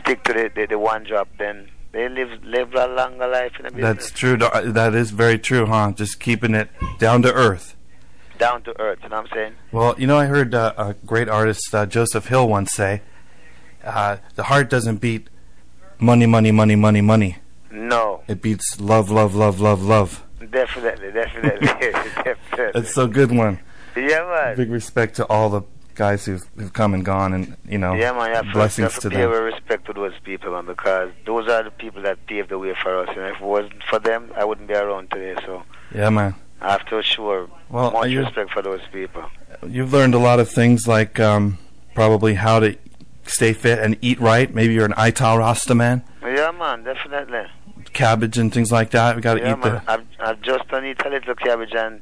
[0.00, 3.66] stick to the, the, the one drop, then they live live a longer life in
[3.66, 3.96] the business.
[3.96, 4.36] That's true.
[4.36, 5.92] That is very true, huh?
[5.92, 7.75] Just keeping it down to earth.
[8.38, 8.98] Down to earth.
[9.02, 9.52] You know what I'm saying?
[9.72, 13.02] Well, you know, I heard uh, a great artist, uh, Joseph Hill, once say,
[13.84, 15.28] uh, "The heart doesn't beat
[15.98, 17.38] money, money, money, money, money.
[17.70, 22.70] No, It beats love, love, love, love, love." definitely, definitely, definitely.
[22.80, 23.58] That's a good one.
[23.96, 24.56] yeah, man.
[24.56, 25.62] Big respect to all the
[25.94, 28.52] guys who've, who've come and gone, and you know, Yeah, man, you have to, you
[28.54, 29.30] blessings have to to them.
[29.30, 32.74] our respect to those people, man, because those are the people that paved the way
[32.82, 33.08] for us.
[33.16, 35.34] And if it wasn't for them, I wouldn't be around today.
[35.44, 35.62] So
[35.94, 36.34] Yeah, man.
[36.60, 39.24] I have to show Well, much you- respect for those people.
[39.66, 41.58] You've learned a lot of things, like um,
[41.94, 42.76] probably how to
[43.26, 44.52] stay fit and eat right.
[44.54, 47.44] Maybe you're an Ital Rasta man, Yeah, man, definitely.
[47.92, 49.16] cabbage and things like that.
[49.16, 49.72] We got to Yeah, eat man.
[49.74, 49.82] the.
[49.90, 52.00] I've, I've just done eat a little cabbage and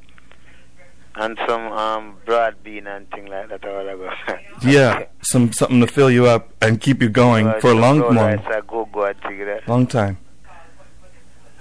[1.17, 4.11] and some um broad bean and thing like that a while ago.
[4.63, 8.09] Yeah, some something to fill you up and keep you going for a long, go
[8.09, 9.69] long, rice, I go go and take that.
[9.69, 10.19] long time.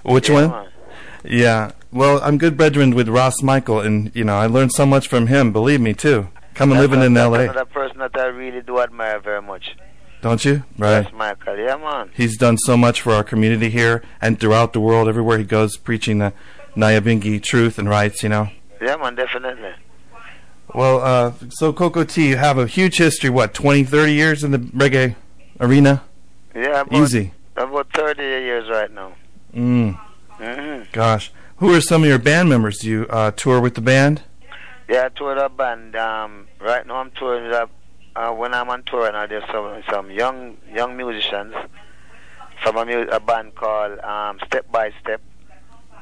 [0.04, 0.50] Which Yeah, one?
[0.50, 0.68] man.
[1.24, 1.72] Yeah.
[1.94, 5.28] Well, I'm good brethren with Ras Michael, and you know I learned so much from
[5.28, 5.54] him.
[5.54, 6.28] Believe me, too.
[6.56, 7.44] Coming living in L.A.
[7.44, 9.76] Another person that I really do admire very much.
[10.22, 10.64] Don't you?
[10.78, 11.04] Right.
[11.04, 11.56] That's Michael.
[11.58, 12.10] Yeah, man.
[12.16, 15.78] He's done so much for our community here and throughout the world, everywhere he goes,
[15.78, 16.34] preaching the
[16.76, 18.24] Nyabingi truth and rights.
[18.24, 18.50] You know.
[18.82, 19.74] Yeah, man, definitely.
[20.74, 23.30] Well, uh, so Cocoa Tea, you have a huge history.
[23.30, 25.16] What, 20, 30 years in the reggae
[25.60, 26.02] arena?
[26.56, 27.34] Yeah, about, Easy.
[27.56, 29.14] About 30 years right now.
[29.54, 30.00] Mm,
[30.40, 31.32] hmm gosh.
[31.64, 32.80] Who are some of your band members?
[32.80, 34.22] Do you uh, tour with the band?
[34.90, 35.96] Yeah, I toured a band.
[35.96, 37.70] Um, right now I'm touring with
[38.18, 41.56] uh, when I'm on tour now, there's some some young young musicians
[42.62, 45.22] from a, mu- a band called um, Step by Step,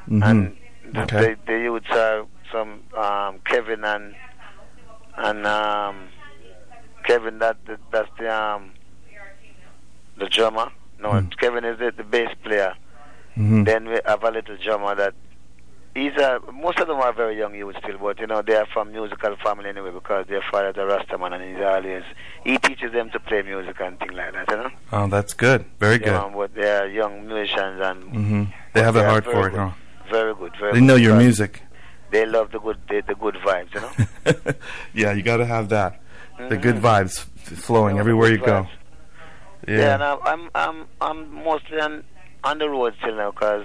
[0.08, 0.56] hmm and
[0.96, 1.20] Okay.
[1.20, 4.16] the, the youths are some um, Kevin and
[5.16, 6.08] and um,
[7.04, 8.72] Kevin that, that that's the um,
[10.18, 10.72] the drummer.
[10.98, 11.38] No, Mm.
[11.38, 12.74] Kevin is the, the bass player.
[13.36, 15.14] hmm Then we have a little drummer that
[15.94, 18.66] he's a, most of them are very young youth still, but you know they are
[18.66, 22.02] from musical family anyway because their father is a Rastaman and he's always
[22.44, 24.70] he teaches them to play music and things like that, you know.
[24.92, 25.64] Oh, that's good.
[25.78, 26.36] Very Yeah, good.
[26.36, 29.58] but they are young musicians and hmm They have Yeah, heart for it, good.
[29.60, 29.70] huh?
[30.10, 30.72] very good, very.
[30.74, 31.62] They good know your music.
[32.10, 33.92] They love the good, the, the good vibes, you know.
[34.94, 36.00] yeah, you got to have that.
[36.48, 36.82] The good Mhm.
[36.82, 38.62] vibes f- flowing Yeah, everywhere you good go.
[38.62, 38.68] vibes.
[39.68, 42.02] Yeah, and I'm I'm I'm, I'm mostly on
[42.44, 43.64] on the road still now because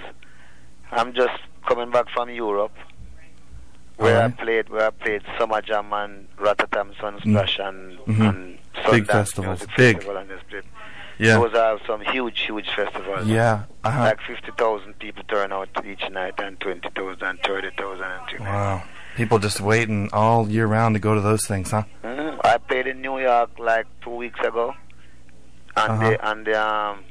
[0.92, 2.74] I'm just coming back from Europe,
[3.98, 4.40] where Alright.
[4.40, 8.30] I played where I played Summer Jam and Rototom Sunsplash and Mhm.
[8.30, 8.58] and
[8.92, 9.96] Big festivals, Music big.
[9.98, 10.66] Festival and this bit.
[11.20, 11.40] Yeah.
[11.40, 13.26] Those are some huge, huge festivals.
[13.26, 13.64] Yeah.
[13.84, 14.04] Uh-huh.
[14.04, 18.42] Like 50,000 people turn out each night and 20,000 and 30,000 and things.
[18.42, 18.84] Wow.
[19.16, 21.84] People just waiting all year round to go to those things, huh?
[22.04, 22.40] Mhm.
[22.44, 24.76] I played in New York like two weeks ago,
[25.76, 26.10] and Uh-huh.
[26.12, 27.04] the and the um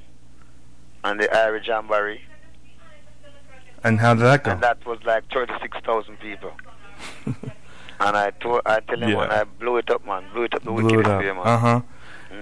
[1.03, 2.21] and the Irie Jamboree,
[3.85, 4.51] And how did that go?
[4.53, 6.53] and that was like thirty six thousand people.
[7.99, 9.17] And I told, I tell him Yeah.
[9.17, 11.21] when I blew it up, man, blew it up the blew it wickedest up.
[11.23, 11.39] way, man.
[11.47, 11.81] Uh huh.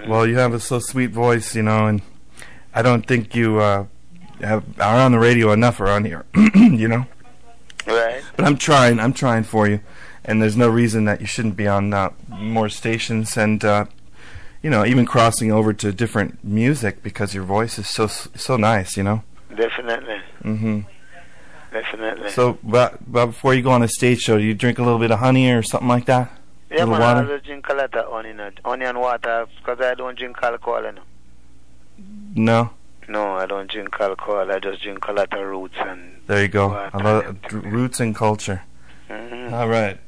[0.05, 2.01] Well, you have a so sweet voice, you know, and
[2.73, 3.85] I don't think you uh,
[4.41, 6.25] have, are on the radio enough around here,
[6.55, 7.05] you know.
[7.87, 8.21] Right?
[8.35, 8.99] But I'm trying.
[8.99, 9.79] I'm trying for you,
[10.25, 13.85] and there's no reason that you shouldn't be on uh, more stations and uh,
[14.61, 18.97] you know even crossing over to different music because your voice is so so nice,
[18.97, 19.23] you know.
[19.55, 20.79] Definitely, Mm hmm
[21.81, 22.29] definitely.
[22.31, 24.99] So, but, but before you go on a stage show, do you drink a little
[24.99, 26.31] bit of honey or something like that?
[26.71, 27.21] yeah, man, water?
[27.21, 30.37] I just drink a lot of honey, no, honey and water, because I don't drink
[30.41, 31.01] alcohol, you know.
[32.35, 32.69] No.
[33.07, 34.51] No, I don't drink alcohol.
[34.51, 36.21] I just drink a lot of roots and.
[36.27, 36.69] There you go.
[36.69, 38.63] Water I love and roots and culture.
[39.07, 39.99] hmm All right.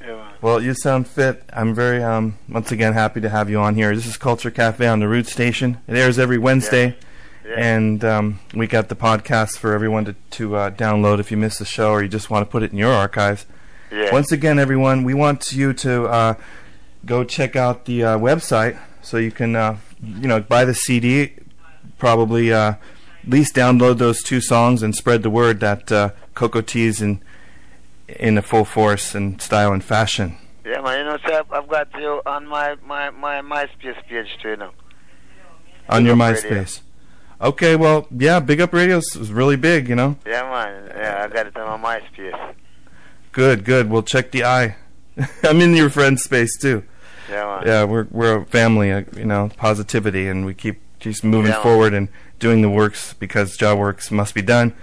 [0.00, 0.30] Yeah.
[0.40, 1.42] Well, you sound fit.
[1.52, 3.92] I'm very um once again happy to have you on here.
[3.94, 5.78] This is Culture Cafe on the Root Station.
[5.88, 7.05] It airs every Wednesday, Yeah.
[7.56, 11.58] And um, we got the podcast for everyone to to uh, download if you miss
[11.58, 13.46] the show or you just want to put it in your archives.
[13.90, 14.12] yeah.
[14.12, 16.34] Once again, everyone, we want you to uh,
[17.04, 21.34] go check out the uh, website so you can uh, you know buy the CD.
[21.98, 22.78] Probably uh, at
[23.28, 27.22] least download those two songs and spread the word that uh, Cocoa Tea's in
[28.08, 30.36] in a full force and style and fashion.
[30.64, 30.98] Yeah, man.
[30.98, 34.70] You know, I've, I've got you on my my my MySpace page too, you know.
[35.88, 36.16] on your.
[36.16, 36.80] MySpace.
[37.40, 40.16] Okay, well, yeah, Big Up Radio is really big, you know.
[40.26, 40.90] Yeah, man.
[40.96, 42.54] Yeah, I got it on my MySpace.
[43.32, 43.90] Good, good.
[43.90, 44.76] We'll check the eye.
[45.42, 46.82] I'm in your friend's space too.
[47.30, 47.62] Yeah, man.
[47.66, 51.62] Yeah, we're we're a family, uh, you know, positivity, and we keep just moving Yeah.
[51.62, 52.08] forward and
[52.38, 54.74] doing the works because job works must be done,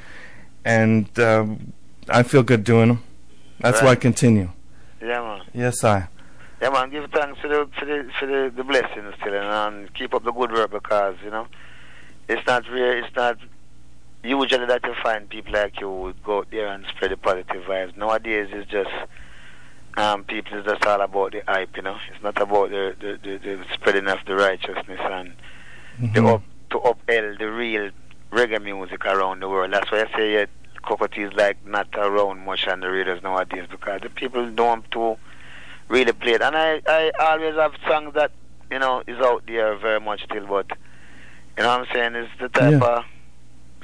[0.64, 1.46] and uh,
[2.10, 3.04] I feel good doing them.
[3.60, 4.50] That's why I continue.
[5.02, 5.42] Yeah, man.
[5.54, 6.08] Yes, I.
[6.62, 6.92] Yeah, man.
[6.92, 10.32] Give thanks for the for the for the, the blessings still, and keep up the
[10.32, 11.48] good work because you know
[12.28, 12.98] it's not rare.
[12.98, 13.38] It's not
[14.24, 17.64] usually that you find people like you would go out there and spread the positive
[17.64, 17.96] vibes.
[17.98, 18.90] Nowadays, it's just
[19.98, 21.76] um, people is just all about the hype.
[21.76, 25.34] You know, it's not about the the, the, the spreading of the righteousness and
[26.14, 26.34] the Mhm.
[26.36, 27.92] up to uphold the real
[28.32, 29.72] reggae music around the world.
[29.74, 30.46] That's why I say yeah,
[30.82, 35.18] Cocoa is like not around much on the radios nowadays because the people don't to
[35.90, 36.42] really play it.
[36.42, 38.32] And I, I always have songs that,
[38.72, 40.66] you know, is out there very much still, but
[41.58, 42.16] you know what I'm saying?
[42.16, 42.88] It's the type Yeah.
[42.88, 43.06] of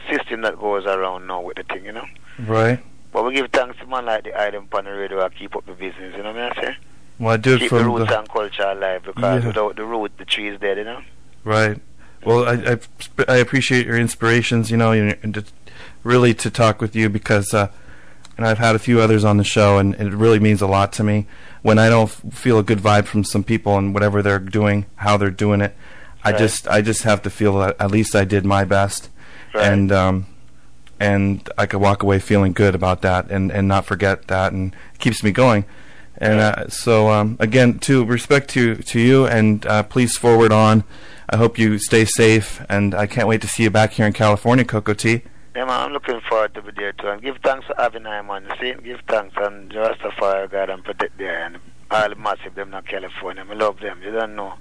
[0.09, 2.05] system that goes around now with the thing, you know.
[2.39, 2.79] Right.
[3.11, 5.73] But we give thanks to man like the on the radio and keep up the
[5.73, 6.75] business, you know what I'm saying?
[7.19, 9.47] Well, I do Keep the roots the and culture alive because Yeah.
[9.47, 11.01] without the root, the tree is dead, you know?
[11.43, 11.79] Right.
[12.23, 12.77] Well, I, I
[13.27, 14.69] I appreciate your inspirations.
[14.71, 15.45] You know, and and to,
[16.03, 17.67] really to talk with you because, uh,
[18.37, 20.91] and I've had a few others on the show, and it really means a lot
[20.93, 21.27] to me
[21.61, 24.85] when I don't f- feel a good vibe from some people and whatever they're doing,
[24.97, 25.75] how they're doing it.
[26.23, 26.39] I Right.
[26.39, 29.09] just I just have to feel that at least I did my best,
[29.53, 29.65] Right.
[29.71, 30.25] and um,
[30.99, 34.73] and I could walk away feeling good about that, and and not forget that, and
[34.93, 35.65] it keeps me going.
[36.17, 40.83] And uh, so um, again, to respect to to you, and uh, please forward on.
[41.31, 44.13] I hope you stay safe, and I can't wait to see you back here in
[44.13, 45.21] California, Cocoa Tea.
[45.55, 47.07] Yeah, man, I'm looking forward to be there too.
[47.07, 48.47] And give thanks to Avinai, man.
[48.59, 51.57] See, give thanks and Rastafari God and protect there and
[51.91, 53.45] all the massive them in California.
[53.49, 54.01] I love them.
[54.03, 54.53] You don't know.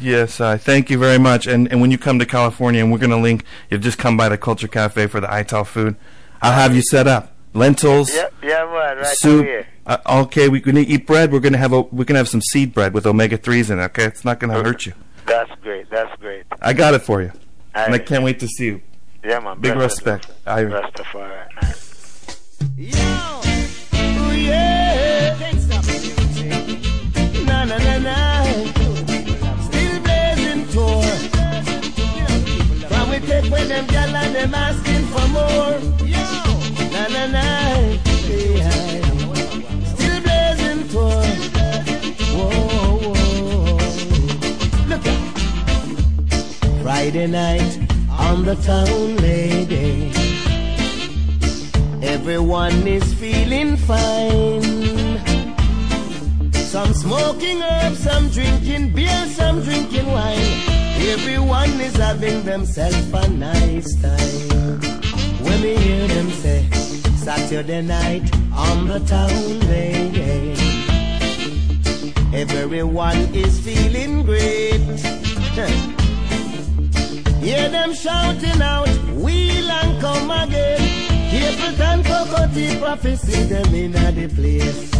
[0.00, 1.46] Yes, uh, thank you very much.
[1.46, 4.16] And and when you come to California, and we're going to link, you've just come
[4.16, 5.96] by the Culture Cafe for the ITAL food.
[6.42, 9.44] I'll have you set up lentils, Yeah, yeah, man, right soup.
[9.46, 9.66] away.
[9.86, 11.32] Uh, okay, we're going to eat bread.
[11.32, 13.70] We're going to have a, we're going to have some seed bread with omega threes
[13.70, 13.84] in it.
[13.84, 14.92] Okay, it's not going to hurt you.
[15.26, 15.88] That's great.
[15.90, 16.44] That's great.
[16.60, 17.32] I got it for you,
[17.74, 18.82] and I can't wait to see you.
[19.24, 19.58] Yeah, man.
[19.60, 20.28] Big respect.
[20.46, 21.42] I- Rastafari.
[22.76, 22.90] Yo,
[23.98, 24.85] ooh yeah,
[33.46, 35.78] Take with them gal and them asking for more.
[36.04, 36.18] Yo,
[36.90, 37.44] na na na,
[38.26, 38.70] yeah.
[39.92, 41.22] still blazing tour.
[42.34, 42.50] Whoa,
[43.04, 43.78] whoa.
[44.90, 45.28] Look out.
[46.82, 47.72] Friday night
[48.10, 50.12] on the town lady.
[52.02, 54.62] Everyone is feeling fine.
[56.52, 60.75] Some smoking herbs, some drinking beer, some drinking wine.
[61.08, 64.80] Everyone is having themselves a nice time.
[65.44, 66.68] When we hear them say,
[67.16, 70.56] Saturday night on the town lady.
[72.34, 74.80] Everyone is feeling great.
[77.40, 80.80] Hear them shouting out, wheel and come again.
[81.30, 82.48] Capleton Cocoa
[82.80, 84.92] prophecy them in the place.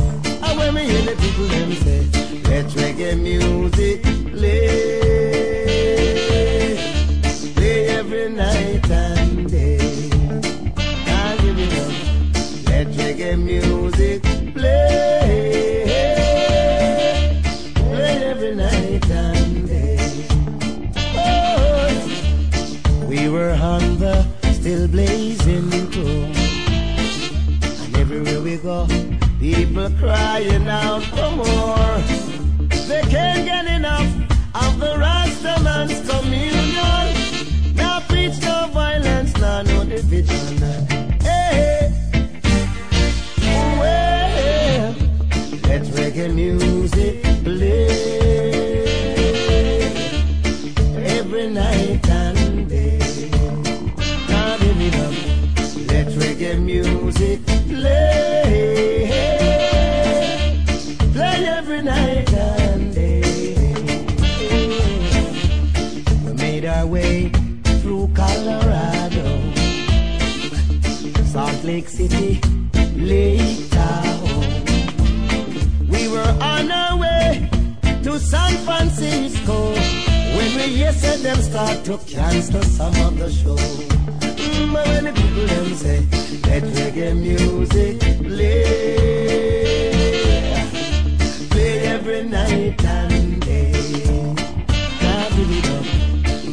[0.42, 2.06] And when me hear the people them say,
[2.44, 5.65] let reggae music play
[8.06, 10.10] every night and day.
[11.06, 11.92] Can't give it up.
[12.68, 14.22] Let reggae music
[14.54, 15.82] play.
[17.74, 20.24] Play every night and day.
[21.16, 21.88] Oh,
[23.08, 26.36] we were on the still blazing road.
[27.82, 28.86] And everywhere we go,
[29.40, 32.25] people crying out for more.
[40.28, 40.65] It's
[80.66, 83.56] we hear them start to cancel some of the show.
[84.72, 86.00] But when the people them say
[86.46, 88.64] let reggae music play,
[91.50, 93.72] play every night and day.
[95.00, 95.86] Can't it up.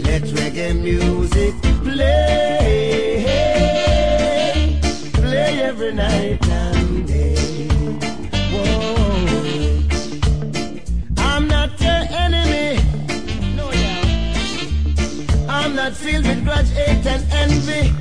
[0.05, 2.52] Let reggae music play,
[16.53, 17.91] grudge, hate, and envy.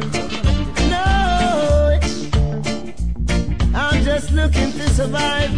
[0.90, 1.98] No.
[3.74, 5.50] I'm just looking to survive.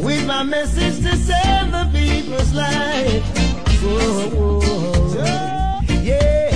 [0.00, 3.24] With my message to save the people's life.
[3.82, 5.80] Whoa, whoa.
[6.02, 6.50] Yeah.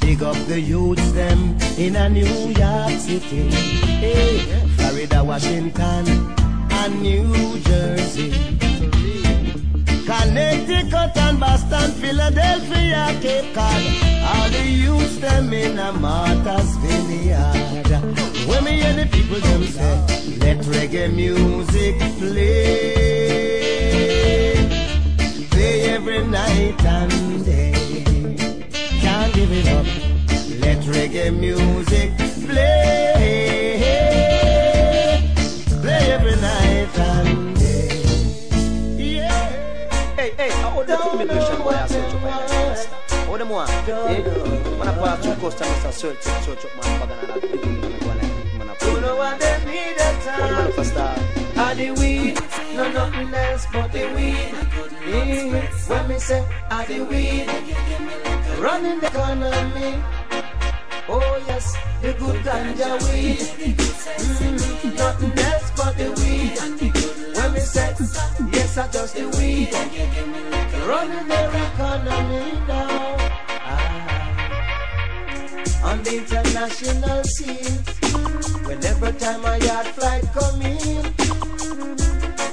[0.00, 3.50] Big up the youths them in a New York City.
[4.02, 4.38] Hey,
[4.76, 6.06] Florida, Washington,
[6.70, 8.61] and New Jersey.
[10.32, 13.82] Connecticut and Boston, Philadelphia, Cape Cod.
[14.24, 17.86] All the youths them in a Martha's Vineyard.
[18.48, 19.94] When me hear the people them say,
[20.38, 22.94] let reggae music play.
[25.50, 27.74] Play every night and day.
[29.02, 29.86] Can't give it up.
[30.62, 32.16] Let reggae music
[32.48, 33.11] play.
[46.02, 47.52] Search search, up man all?
[51.62, 52.34] Are the weed,
[52.74, 54.52] no nothing else but the weed.
[55.88, 57.46] When me say are the weed,
[58.58, 60.02] running the economy.
[61.08, 63.38] Oh yes, the good ganja weed.
[64.18, 66.58] Mm, nothing else but the weed.
[67.36, 67.94] When me say
[68.52, 69.70] yes, I just the weed,
[70.86, 71.42] running the
[71.72, 73.16] economy now.
[73.64, 74.22] Ah.
[75.90, 77.78] On the international scene,
[78.66, 81.12] whenever time a yard flight come in.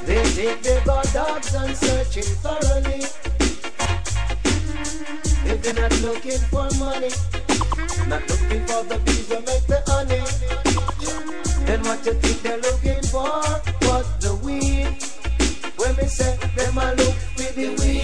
[0.05, 3.03] They take their guard dogs and searching thoroughly.
[5.51, 7.11] If they're not looking for money,
[8.07, 10.23] not looking for the bees that make the honey,
[11.67, 13.61] then what you think they're looking for?
[13.81, 14.97] But the weed.
[15.77, 17.98] When me say them a look for the weed,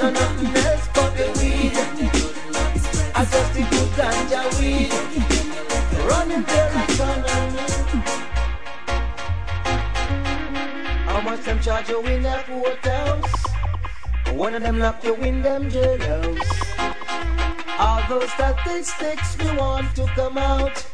[0.00, 1.76] no nothing else but the weed.
[3.14, 4.92] I just the good ganja weed,
[6.08, 8.00] running their economy.
[11.06, 13.32] How much them charge you in that courthouse?
[14.32, 16.50] One of them lock you in them jailhouse.
[17.78, 20.86] All those statistics we want to come out.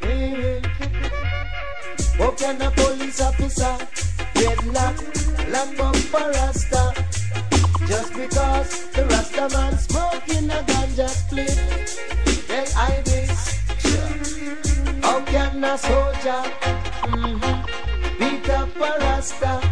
[0.00, 0.68] Mm.
[2.38, 3.76] Can a police officer
[4.34, 4.96] dreadlock,
[5.50, 6.97] lock up a rasta?
[7.88, 11.56] Just because the rasta man smoking a ganja split.
[12.46, 13.56] They hide this.
[15.02, 16.42] How can a soldier
[17.08, 17.38] mhm,
[18.18, 19.62] beat up a rasta?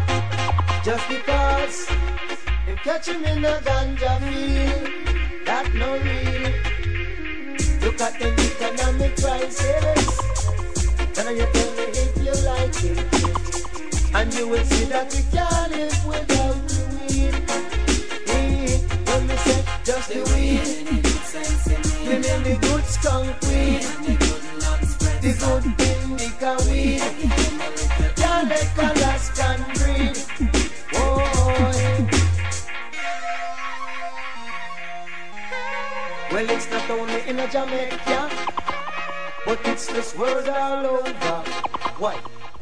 [0.83, 1.91] Just because
[2.67, 6.53] you catch him in a ganja field, that no real.
[7.83, 10.09] Look at the economic crisis.
[11.13, 12.97] Can you tell me if you like it?
[14.15, 16.81] And you will see that we can't live without the.
[16.97, 17.86] Weed.
[19.83, 20.65] Just the weed,
[22.07, 23.81] we mean the good skunk weed,
[25.21, 27.01] the good indica weed,
[28.15, 30.17] can't make Alaskan breed.
[30.91, 31.37] Boy.
[36.31, 38.29] Well, it's not only in a Jamaica,
[39.45, 41.43] but it's this world all over.
[41.97, 42.15] Why?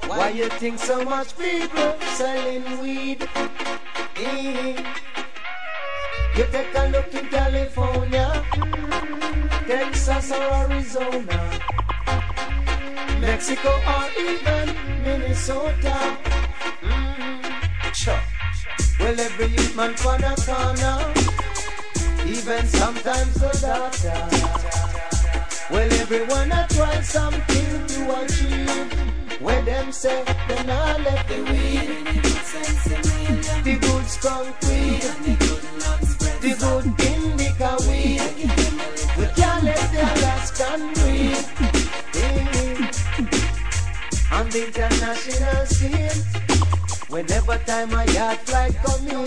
[0.07, 3.27] Why you think so much people selling weed?
[4.17, 5.24] Eh.
[6.37, 8.43] You take a look in California,
[9.65, 11.39] Texas or Arizona,
[13.21, 14.75] Mexico or even
[15.05, 16.17] Minnesota.
[16.81, 17.95] Mm.
[17.95, 18.19] Sure.
[18.99, 21.13] Well, every youth man on a corner,
[22.27, 24.19] even sometimes the doctor.
[25.73, 29.41] Well, everyone a try something to achieve.
[29.41, 32.23] When them say they not left the weed,
[33.63, 36.14] the good skunk weed, the good
[36.45, 38.19] the good thing because we
[39.17, 41.45] we can't let the Alaskan breathe.
[44.31, 46.19] On the international scene,
[47.09, 49.25] whenever time a yacht flight come in,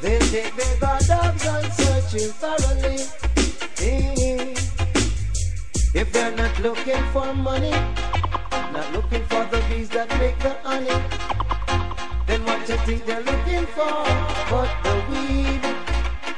[0.00, 2.98] they take the god dogs and searching thoroughly.
[5.94, 7.74] If they're not looking for money,
[8.72, 11.41] not looking for the bees that make the honey
[12.62, 14.04] what you think they're looking for,
[14.50, 15.62] but the weed.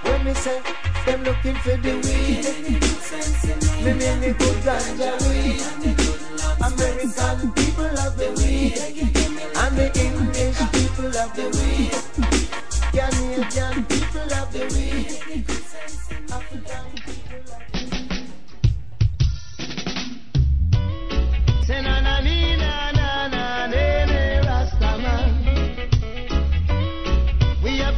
[0.05, 0.63] When me say
[1.05, 2.45] them looking for the weed,
[3.85, 5.61] me mean the good ganja weed.
[6.65, 8.79] American people love the weed,
[9.57, 11.93] and the English people love the weed.
[12.93, 15.14] Canadian people love the weed.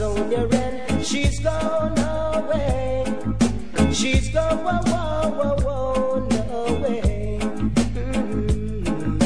[0.00, 3.04] Ren, she's gone away.
[3.92, 7.38] She's gone wow, wow, wow, wow, away.
[7.92, 9.22] Mm.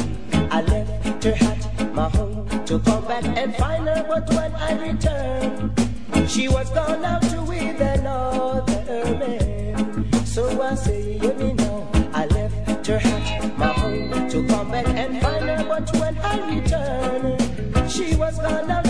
[0.51, 4.73] I left her at my home to come back and find her, but when I
[4.89, 10.25] returned, she was gone out to with another man.
[10.25, 11.89] So I say, hear me now.
[12.13, 16.53] I left her at my home to come back and find her, but when I
[16.53, 18.84] returned, she was gone out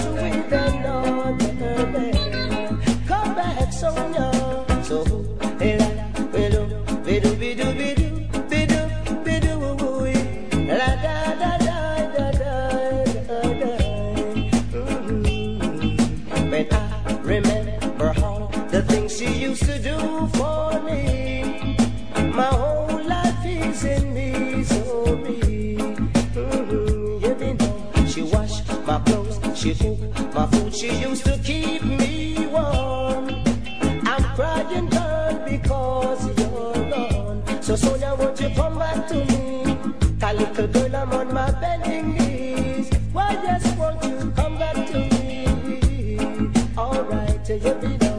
[47.66, 48.15] you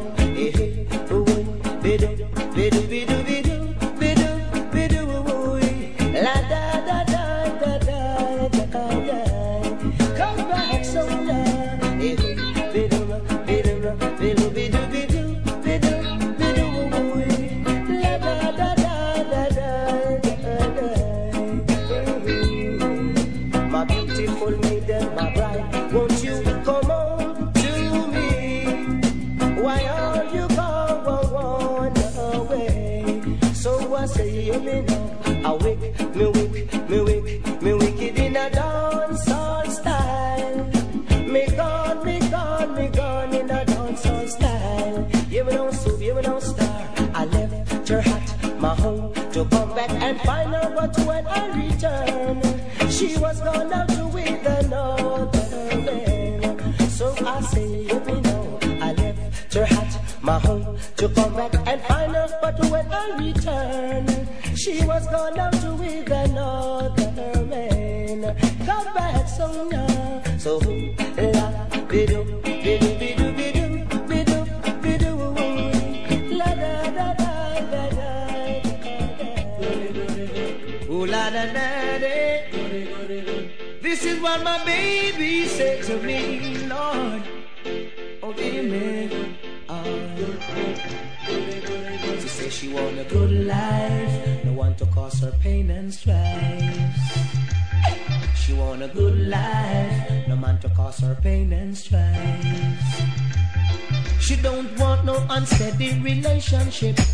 [106.53, 107.06] relationship.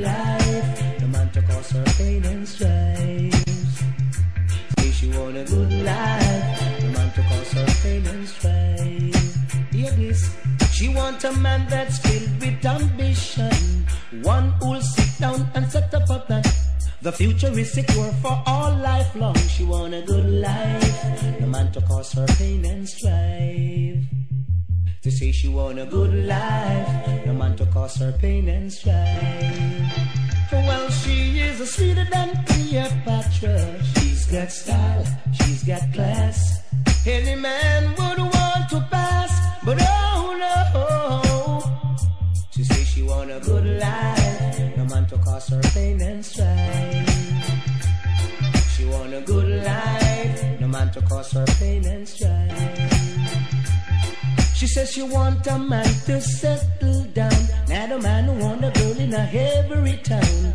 [0.00, 3.44] Life, no man to cause her pain and strife.
[4.78, 9.72] Say she want a good life, no man to cause her pain and strife.
[9.72, 10.36] Hear this.
[10.72, 13.86] She want a man that's filled with ambition,
[14.22, 16.42] one who'll sit down and set up a plan.
[17.02, 19.36] The future is secure for all life long.
[19.48, 24.11] She want a good life, no man to cause her pain and strife.
[25.02, 29.90] To say she want a good life, no man to cause her pain and strife.
[30.48, 33.82] For well, she is a sweeter than Cleopatra.
[33.94, 36.62] She's got style, she's got class.
[37.04, 39.32] Any man would want to pass,
[39.64, 42.38] but oh no.
[42.52, 47.08] She say she want a good life, no man to cause her pain and strife.
[48.76, 53.21] She want a good life, no man to cause her pain and strife.
[54.62, 57.32] She says she want a man to settle down,
[57.68, 60.54] not a man who want a girl in a every town.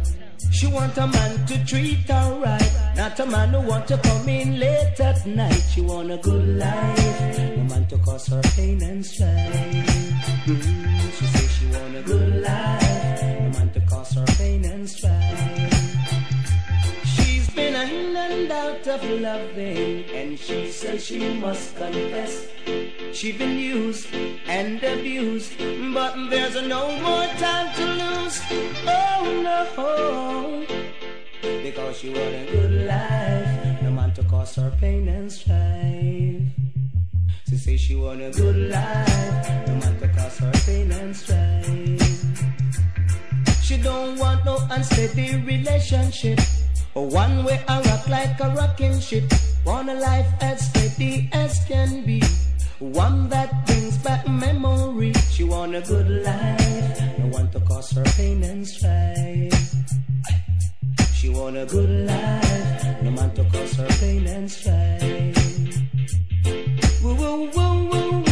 [0.50, 4.30] She want a man to treat her right, not a man who want to come
[4.30, 5.62] in late at night.
[5.74, 9.28] She want a good life, no man to cause her pain and strife.
[10.48, 12.87] Mm, She says she want a good life,
[18.52, 22.48] out of loving, and she says she must confess.
[23.14, 24.08] She's been used
[24.48, 25.58] and abused,
[25.94, 28.42] but there's no more time to lose.
[28.88, 29.58] Oh no,
[31.64, 36.42] because she want a good life, no man to cause her pain and strife.
[37.50, 42.18] She say she want a good life, no man to cause her pain and strife.
[43.64, 46.40] She don't want no unsteady relationship.
[46.98, 49.32] One way I rock like a rocking ship.
[49.64, 52.24] Want a life as steady as can be.
[52.80, 55.14] One that brings back memory.
[55.30, 57.20] She want a good life.
[57.20, 59.76] No one to cause her pain and strife.
[61.14, 63.02] She want a good life.
[63.04, 65.38] No man to cause her pain and strife.
[67.04, 68.27] Woo, woo, woo, woo,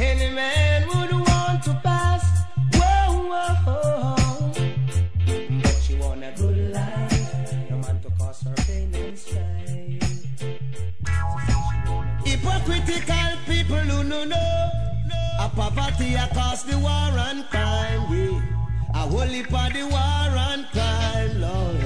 [0.00, 2.24] Any man would want to pass.
[5.62, 7.70] But she want a good life.
[7.70, 8.92] No man to cause her pain.
[12.24, 14.58] Hypocritical people who no know
[15.58, 18.02] poverty a cause the war and crime.
[18.12, 18.40] Yeah.
[18.94, 21.76] A heap the war and crime, Lord.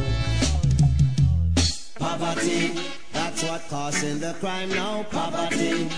[1.98, 2.74] Poverty,
[3.12, 5.04] that's what causing the crime now.
[5.04, 5.88] Poverty.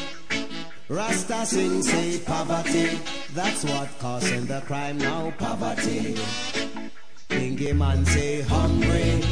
[0.88, 3.00] Rasta sing say poverty,
[3.32, 5.32] that's what causing the crime now.
[5.38, 6.14] Poverty.
[7.30, 9.22] Bingy man say hungry,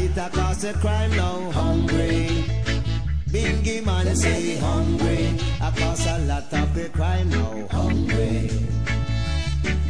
[0.00, 1.50] it a cause the crime now.
[1.50, 2.44] Hungry.
[3.28, 7.66] Bingy man say hungry, I cause a lot of the crime now.
[7.70, 8.48] Hungry.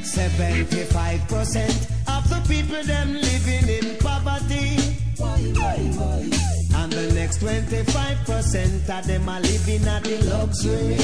[0.02, 1.68] 75%
[2.08, 4.90] of the people them living in poverty.
[6.92, 10.96] And the next 25% of them are living at the luxury.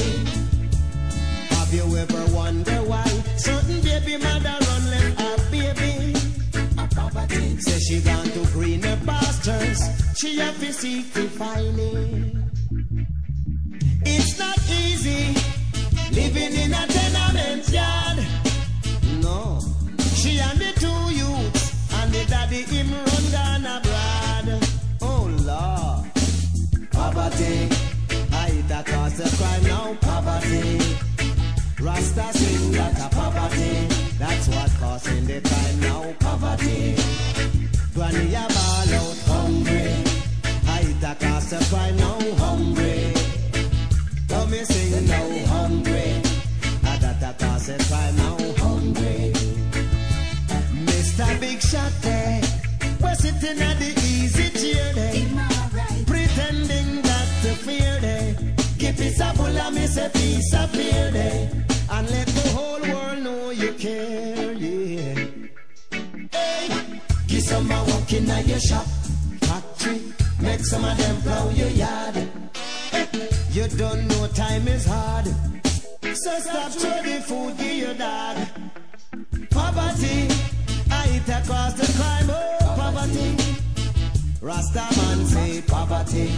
[1.55, 3.05] Have you ever wondered why
[3.37, 6.13] certain baby mother run left her baby?
[6.77, 7.57] A poverty.
[7.61, 9.81] Say she gone to greener pastures.
[10.17, 12.36] She have to seek to find it.
[30.47, 30.77] Poverty.
[31.81, 33.87] Rasta sing that poverty.
[34.17, 36.13] That's what causing the crime now.
[36.19, 36.95] Poverty.
[37.93, 38.35] Granny
[59.87, 61.51] full a piece of there.
[61.89, 65.25] And let the whole world know you care, yeah.
[66.31, 68.85] Hey, give some a walk in your shop,
[69.41, 70.01] factory.
[70.41, 72.15] Make some of them plow your yard.
[73.51, 75.25] You don't know time is hard.
[76.01, 78.37] So stop the food, give your dog.
[79.49, 80.27] Poverty,
[80.91, 83.35] I hit across the crime, oh, poverty.
[84.41, 86.31] Rasta man say poverty,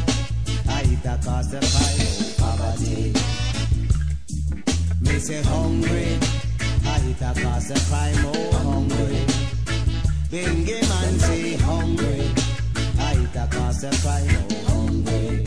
[0.70, 3.39] I hit across the crime, oh, poverty.
[5.10, 6.20] Me say hungry,
[6.86, 9.26] I hit across the crime, oh, hungry.
[10.30, 12.32] Bingy man say hungry,
[13.00, 15.44] I hit across the crime, oh, hungry.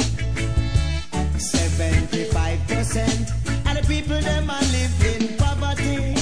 [1.38, 3.30] 75%
[3.68, 6.16] of the people them a live in poverty.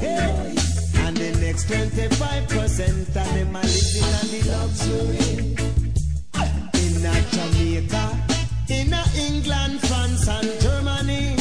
[0.00, 0.56] Hey.
[1.04, 5.28] And the next 25% of them are living on the luxury.
[6.80, 6.94] In
[7.30, 8.04] Jamaica,
[8.70, 11.37] in England, France and Germany.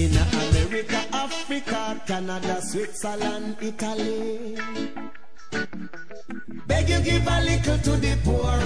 [0.00, 4.56] In America, Africa, Canada, Switzerland, Italy.
[6.66, 8.58] Beg you give a little to the poor.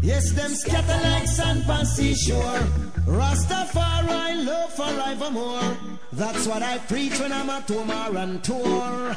[0.00, 2.62] Yes, them scatter like sand on seashore.
[3.04, 5.76] Rastafari love forevermore.
[6.14, 7.84] That's what I preach when I'm at or
[8.16, 9.14] on tour.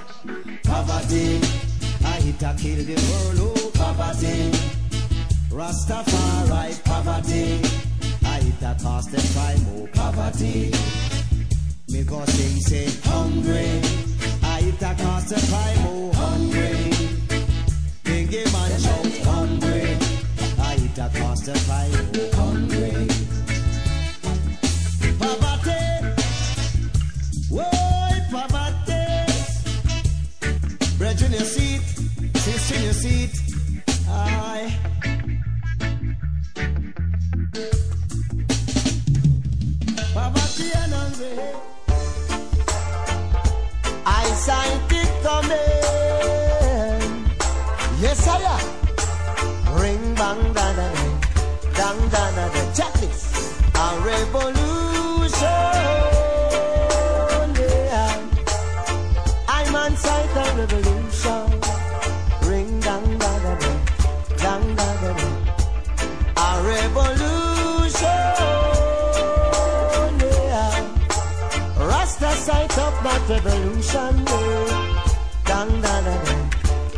[0.63, 1.39] Poverty,
[2.03, 4.51] I hit a kill the world, oh poverty.
[5.47, 7.61] Rastafari, poverty.
[8.25, 11.20] I hit a cause the crime, oh poverty.
[11.91, 13.81] Because they say hungry.
[14.43, 16.91] I eat a cost of I'm oh, hungry.
[18.03, 19.97] They give man shout hungry.
[20.57, 21.91] I eat a cost of I'm
[22.39, 23.07] hungry.
[25.19, 25.81] Poverty.
[27.49, 27.67] Whoa,
[28.31, 29.07] poverty.
[30.97, 31.81] Bread in your seat,
[32.37, 33.31] sister in your seat.
[34.07, 34.77] Aye.
[40.13, 40.41] Papa
[44.05, 45.59] I sight it coming.
[48.01, 49.79] Yes, I am.
[49.79, 51.05] Ring bang da da da,
[51.77, 52.63] dang da da da.
[53.83, 55.47] A revolution.
[57.59, 58.13] Yeah.
[59.47, 61.47] I'm on sight a revolution.
[62.49, 63.71] Ring dang da da da,
[64.37, 65.27] dang da da da.
[66.37, 67.20] A revolution.
[72.71, 74.23] Sight that revolution.
[75.43, 76.35] Dang da da da,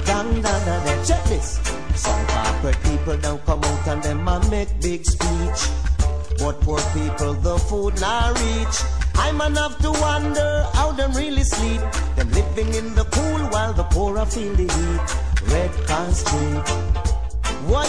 [0.05, 1.03] dang da da da.
[1.03, 1.59] Check this.
[1.95, 5.61] Some corporate people don't come out and them a make big speech.
[6.37, 8.77] But poor people, the food not reach.
[9.15, 11.81] I'm enough to wonder how them really sleep.
[12.17, 15.07] Them living in the cool while the poor are feel the heat.
[15.51, 16.67] Red Pan Street.
[17.65, 17.87] Why,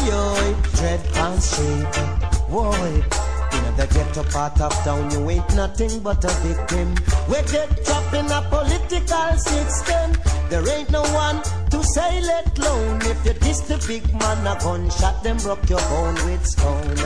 [0.81, 1.97] Red Pan Street.
[2.49, 3.34] Why?
[3.55, 6.95] In the ghetto part of town, you ain't nothing but a victim.
[7.29, 10.13] We get trapped in a political system.
[10.51, 13.01] There ain't no one to say let alone.
[13.03, 16.97] If you diss the big man, a gunshot, them broke your bone with stone.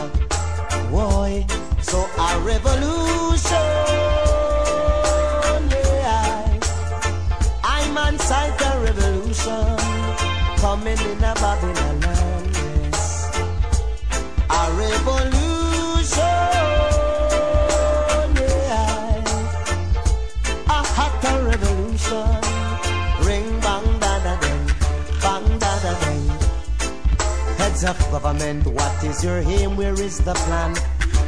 [0.90, 1.46] Why?
[1.82, 3.68] So a revolution,
[5.70, 6.58] yeah.
[7.64, 9.76] I'm on sight a revolution
[10.58, 13.30] coming in a Babylon yes.
[14.50, 15.37] A revolution,
[27.78, 29.76] Of government, what is your aim?
[29.76, 30.74] Where is the plan?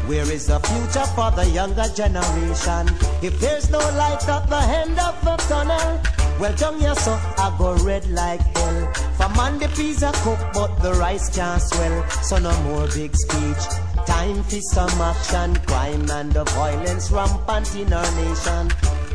[0.09, 2.91] Where is the future for the younger generation?
[3.23, 6.01] If there's no light at the end of the tunnel,
[6.41, 8.93] well, here, so I go red like hell.
[9.15, 12.09] For man, the peas are cooked, but the rice can't swell.
[12.25, 13.65] So no more big speech.
[14.07, 18.73] Time for some action, crime and the violence rampant in our nation.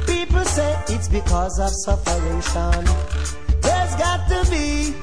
[0.07, 2.85] People say it's because of sufferation.
[3.59, 4.93] There's got to be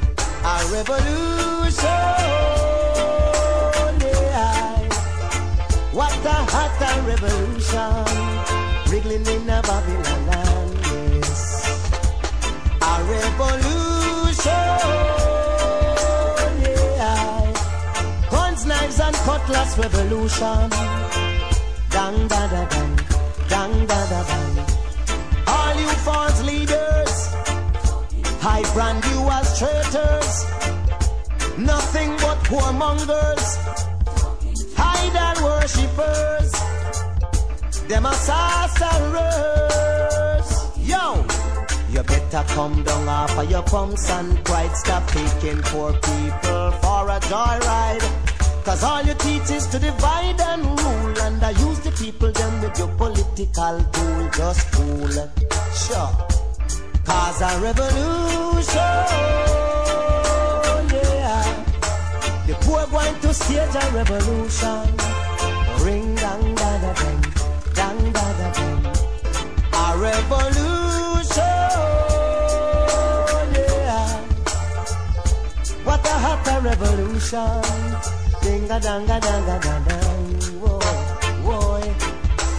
[0.44, 2.02] a revolution.
[4.00, 4.88] Yeah.
[5.92, 8.04] What a hot a revolution.
[8.90, 10.74] Wriggling in a Babylon land,
[11.22, 11.90] yes.
[12.82, 14.78] A revolution.
[16.62, 17.52] Yeah.
[18.30, 20.70] Guns, knives, and cutlass revolution.
[21.90, 22.96] Dang da da dang,
[23.48, 24.66] dang da da dang.
[25.46, 27.01] All you false leaders,
[28.44, 30.44] I brand you as traitors.
[31.58, 33.56] Nothing but whoremongers,
[34.76, 36.50] idol worshippers.
[37.86, 39.22] Them are sorcerers.
[40.78, 41.24] Yo,
[41.90, 44.74] you better come down off of your pumps and pride.
[44.74, 48.02] Stop taking poor people for a joyride.
[48.64, 51.20] Cause all you teach is to divide and rule.
[51.20, 54.30] And I use the people them with your political tool.
[54.34, 55.30] Just fool.
[55.76, 56.41] Sure.
[57.12, 59.04] Cause a revolution.
[60.96, 61.44] Yeah.
[62.46, 64.86] The poor going to stage a revolution.
[65.84, 67.22] Ring dang da da dang,
[67.74, 68.86] dang da da dang.
[69.82, 71.36] A revolution,
[73.60, 74.08] yeah.
[75.84, 77.62] What a hot a revolution.
[78.40, 79.58] Ding a dang a dang a.
[80.62, 80.80] Whoa,
[81.44, 81.78] whoa.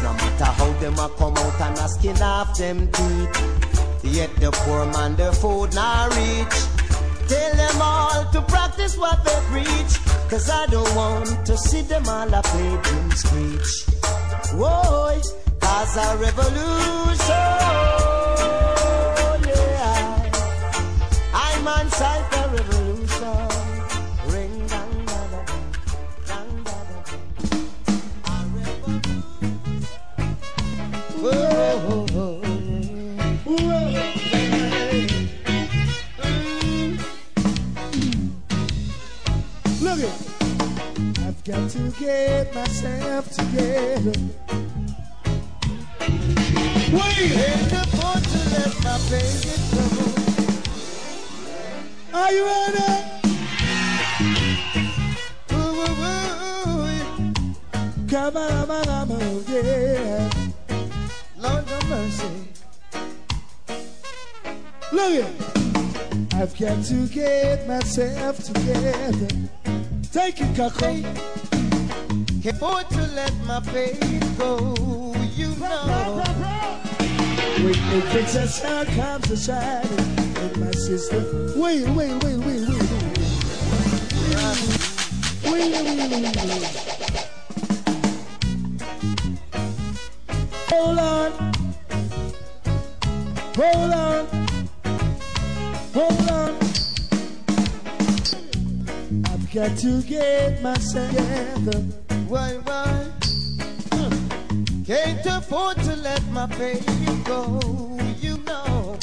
[0.04, 3.73] No matter how them a come out and a skin off them teeth.
[4.14, 6.58] Yet the poor man the food not reach.
[7.28, 9.94] Tell them all to practice what they preach.
[10.30, 13.72] Cause I don't want to see them all a play dream screech.
[14.54, 15.20] Whoa,
[15.60, 17.50] cause a revolution.
[19.50, 20.32] Yeah.
[21.34, 22.23] I'm on side
[41.46, 44.14] got to get myself together.
[46.92, 49.86] Wait, Can't afford to let my baby go.
[52.14, 52.92] are you ready?
[55.52, 56.88] Ooh, ooh, ooh,
[58.08, 60.30] Come on, come on, come on, yeah.
[61.38, 62.48] Lord have mercy.
[64.94, 65.32] Look it.
[66.36, 69.28] I've got to get myself together.
[70.14, 71.02] Take it, Cocoa.
[72.44, 74.76] Can't afford to let my baby go.
[75.34, 76.24] You know.
[77.58, 79.88] When the princess sun comes to shine,
[80.38, 81.20] and my sister,
[81.56, 82.70] wait, wait, wait, wait, wait,
[85.50, 86.44] wait, wait, wait, wait.
[90.70, 91.32] Hold on.
[93.56, 94.33] Hold on.
[99.54, 101.80] Got to get myself together.
[102.28, 103.12] Why, why?
[104.84, 107.60] Can't afford to let my baby go,
[108.20, 108.98] you know.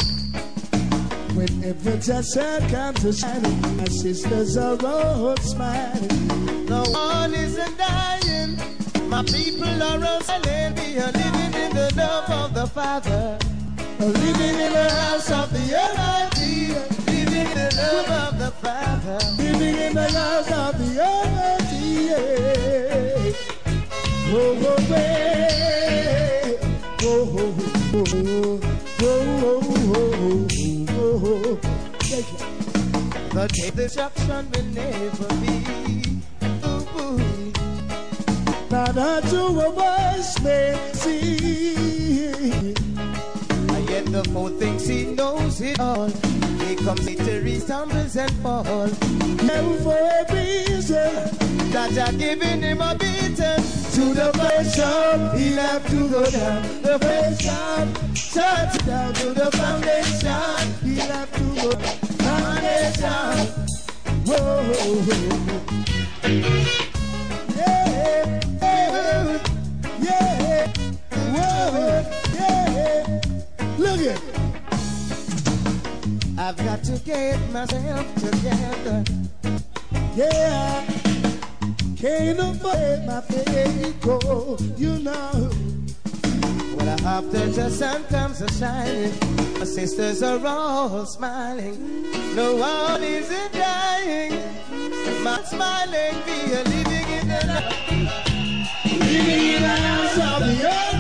[1.35, 6.67] Whenever the sun comes to shining, my sisters are all smiling.
[6.67, 8.59] No one isn't dying.
[9.09, 10.81] My people are all silent.
[10.81, 13.39] We are living in the love of the Father.
[14.01, 16.75] Living in the house of the Almighty.
[17.07, 18.50] Living in the love of the
[19.11, 19.19] Whoa.
[27.03, 27.51] Whoa, whoa,
[27.91, 28.61] whoa, whoa.
[29.01, 29.61] Whoa, whoa,
[30.87, 31.59] whoa, whoa.
[31.99, 32.41] Take it.
[33.33, 35.61] The day destruction will never be.
[38.73, 42.75] Unto a wise man see.
[44.11, 46.09] The fool thinks he knows it all.
[46.67, 48.99] He comes he stumbles and falls.
[49.03, 51.15] And for a reason,
[51.71, 53.37] That are giving him a beating.
[53.37, 54.33] to the
[54.75, 56.63] shop, he'll have to go down.
[56.83, 56.99] The
[57.39, 57.89] shop,
[58.35, 60.75] touch down to the foundation.
[60.83, 61.71] He'll have to go
[62.25, 63.47] foundation.
[64.27, 65.41] Whoa.
[67.57, 68.31] Yeah,
[70.03, 70.73] yeah.
[71.33, 72.20] Whoa,
[76.51, 79.05] I've got to get myself together.
[80.17, 80.85] Yeah.
[81.97, 85.49] Can't afford my baby go, you know.
[86.75, 89.13] Well, after the sun comes a shining,
[89.61, 92.11] my sisters are all smiling.
[92.35, 94.33] No one is dying.
[95.23, 97.75] My smiling, we are living in the love,
[98.99, 101.00] Living in the house of the Almighty,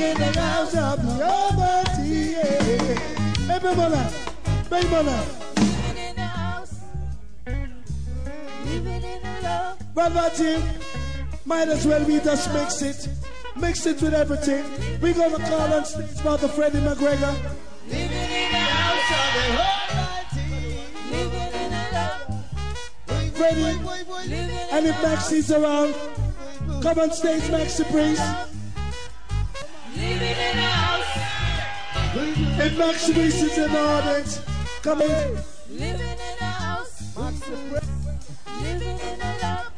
[0.00, 2.62] in the house of the Almighty, yeah.
[2.62, 4.10] Hey, baby, mother.
[4.70, 5.20] Baby, mother.
[5.56, 6.74] Living in the house.
[7.46, 9.94] Living in the love.
[9.94, 10.62] Brother Jim,
[11.44, 13.08] might as well we just mix it.
[13.56, 14.64] Mix it with everything.
[15.00, 17.34] We're gonna call on stage Brother Freddie McGregor.
[17.88, 20.78] Living in the house of the Almighty.
[21.10, 23.34] Living in the love.
[23.36, 25.94] Freddie, Boy, boy, living and if Maxi's around,
[26.82, 28.20] come on stage, Maxi, please.
[29.96, 31.10] Living in the house.
[32.62, 34.40] If Maxi Priest in the audience,
[34.82, 35.38] come in.
[35.70, 37.16] Living in a house.
[38.62, 39.72] Living in a love.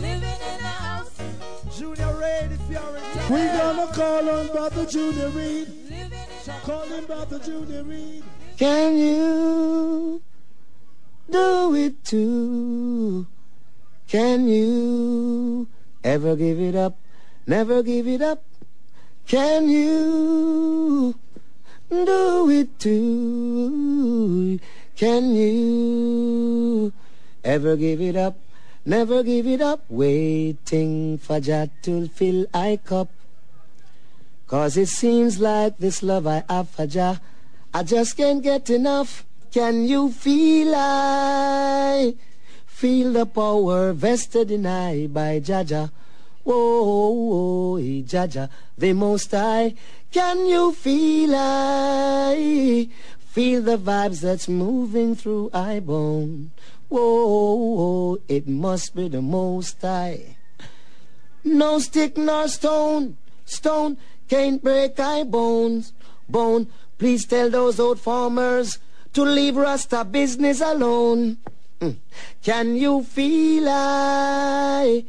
[0.00, 1.18] Living in a house.
[1.76, 3.30] Junior Reid, if you're in town.
[3.30, 8.24] We're gonna call on Brother Junior a Call him Brother Junior Reid.
[8.58, 10.22] Can you
[11.30, 13.26] do it too?
[14.06, 15.68] Can you
[16.02, 16.98] ever give it up?
[17.46, 18.47] Never give it up?
[19.28, 21.14] Can you
[21.90, 24.58] do it too?
[24.96, 26.94] Can you
[27.44, 28.38] ever give it up?
[28.86, 29.84] Never give it up?
[29.90, 33.10] Waiting for Jah to fill I cup.
[34.46, 37.20] Cause it seems like this love I have for Jah,
[37.74, 39.26] I just can't get enough.
[39.52, 42.14] Can you feel I
[42.64, 45.90] feel the power vested in I by Jaja?
[45.90, 46.07] Whoa,
[46.44, 49.74] whoa, eh, Jaja, the Most High.
[50.10, 52.88] Can you feel I
[53.18, 56.50] feel the vibes that's moving through I bone?
[56.88, 60.36] Whoa, whoa, it must be the Most High.
[61.44, 63.96] No stick nor stone, stone
[64.28, 65.92] can't break I bones,
[66.28, 66.68] bone.
[66.98, 68.78] Please tell those old farmers
[69.14, 71.38] to leave Rasta business alone.
[71.80, 71.96] Mm.
[72.42, 75.04] Can you feel I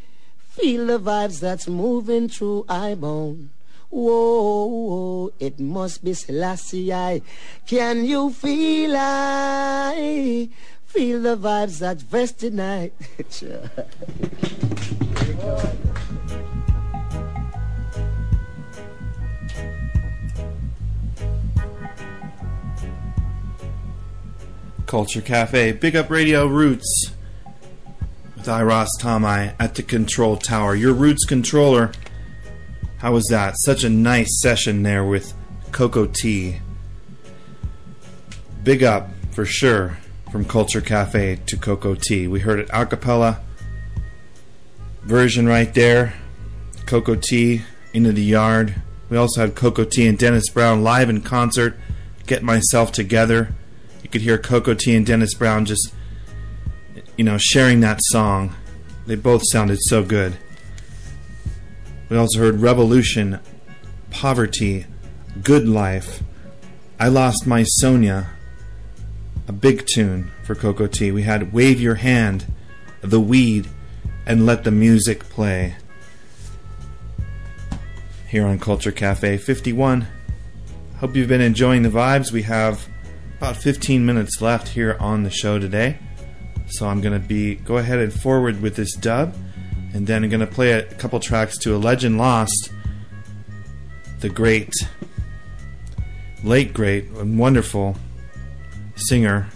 [0.60, 3.52] feel the vibes that's moving through I bone?
[3.90, 7.24] Whoa, whoa, it must be Selassie.
[7.66, 10.50] Can you feel I
[10.86, 12.94] feel the vibes that's vested night?
[24.86, 27.12] Culture Cafe, Big Up Radio Roots
[28.40, 30.74] with Ras Tom-I at the control tower.
[30.74, 31.92] Your Roots controller.
[33.00, 33.56] How was that?
[33.58, 35.34] Such a nice session there with
[35.72, 36.62] Cocoa Tea.
[38.64, 39.98] Big up for sure
[40.32, 42.28] from Culture Cafe to Cocoa Tea.
[42.28, 43.42] We heard it a cappella
[45.02, 46.14] version right there.
[46.86, 47.64] Cocoa Tea
[47.94, 48.76] into the yard.
[49.10, 51.78] We also had Cocoa Tea and Dennis Brown live in concert.
[52.26, 53.54] Get myself together.
[54.04, 55.94] You could hear Cocoa Tea and Dennis Brown just,
[57.20, 58.56] you know, sharing that song
[59.06, 60.38] they both sounded so good.
[62.08, 63.42] We also heard Revolution,
[64.10, 64.86] Poverty,
[65.44, 66.24] Good Life,
[66.98, 68.30] I Lost My Sonia,
[69.50, 71.12] a big tune for Cocoa Tea.
[71.12, 72.46] We had Wave Your Hand,
[73.02, 73.68] The Weed,
[74.26, 75.76] and Let the Music Play.
[78.30, 80.08] Here on Culture Cafe 51.
[81.00, 82.32] Hope you've been enjoying the vibes.
[82.32, 82.88] We have
[83.40, 86.00] about 15 minutes left here on the show today.
[86.72, 89.36] So I'm going to be go ahead and forward with this dub
[89.94, 92.72] and then I'm going to play a couple tracks to a legend lost
[94.20, 94.74] the great
[96.44, 97.96] late great wonderful
[98.96, 99.50] singer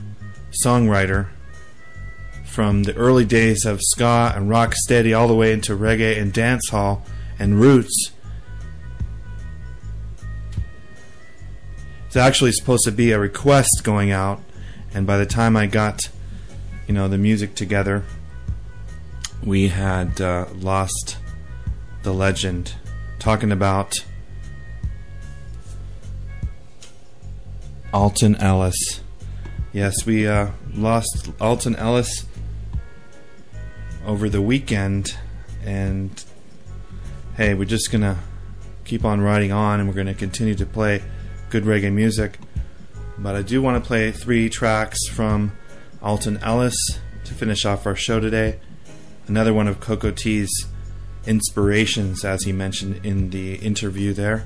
[0.63, 1.27] songwriter
[2.45, 6.33] from the early days of ska and rock steady all the way into reggae and
[6.33, 7.01] dancehall
[7.39, 8.11] and roots.
[12.05, 14.41] It's actually supposed to be a request going out
[14.93, 16.09] and by the time I got
[16.87, 18.03] you know the music together.
[19.43, 21.17] We had uh, lost
[22.03, 22.75] the legend
[23.19, 24.03] talking about
[27.93, 29.01] Alton Ellis.
[29.71, 32.25] Yes we uh, lost Alton Ellis
[34.05, 35.15] over the weekend
[35.63, 36.23] and
[37.37, 38.19] hey we're just gonna
[38.83, 41.01] keep on riding on and we're gonna continue to play
[41.49, 42.39] good reggae music.
[43.17, 45.53] But I do want to play three tracks from
[46.03, 48.59] Alton Ellis to finish off our show today.
[49.27, 50.67] Another one of Cocoa Tea's
[51.25, 54.45] inspirations, as he mentioned in the interview there.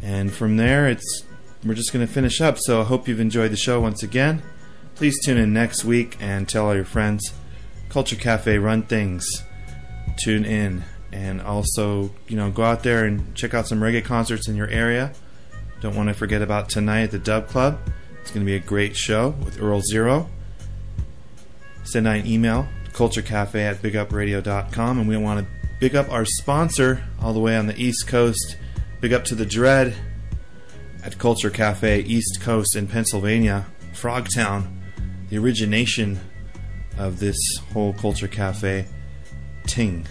[0.00, 1.24] And from there, it's
[1.64, 2.56] we're just going to finish up.
[2.58, 4.42] So I hope you've enjoyed the show once again.
[4.94, 7.32] Please tune in next week and tell all your friends.
[7.88, 9.26] Culture Cafe run things.
[10.18, 14.46] Tune in and also, you know, go out there and check out some reggae concerts
[14.48, 15.12] in your area.
[15.80, 17.78] Don't want to forget about tonight at the Dub Club.
[18.28, 20.28] It's going to be a great show with Earl Zero.
[21.82, 25.46] Send out an email, culturecafe at bigupradio.com, and we want to
[25.80, 28.58] big up our sponsor all the way on the East Coast.
[29.00, 29.94] Big up to the Dread
[31.02, 33.64] at Culture Cafe East Coast in Pennsylvania,
[33.94, 34.76] Frogtown,
[35.30, 36.20] the origination
[36.98, 37.38] of this
[37.72, 38.84] whole Culture Cafe
[39.66, 40.06] ting.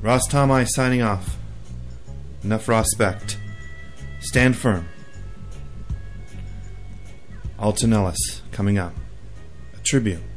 [0.00, 1.36] Ras Tom-I signing off.
[2.42, 3.36] Enough respect.
[4.20, 4.88] Stand firm.
[7.60, 8.94] Alton Ellis coming up.
[9.74, 10.29] A tribute.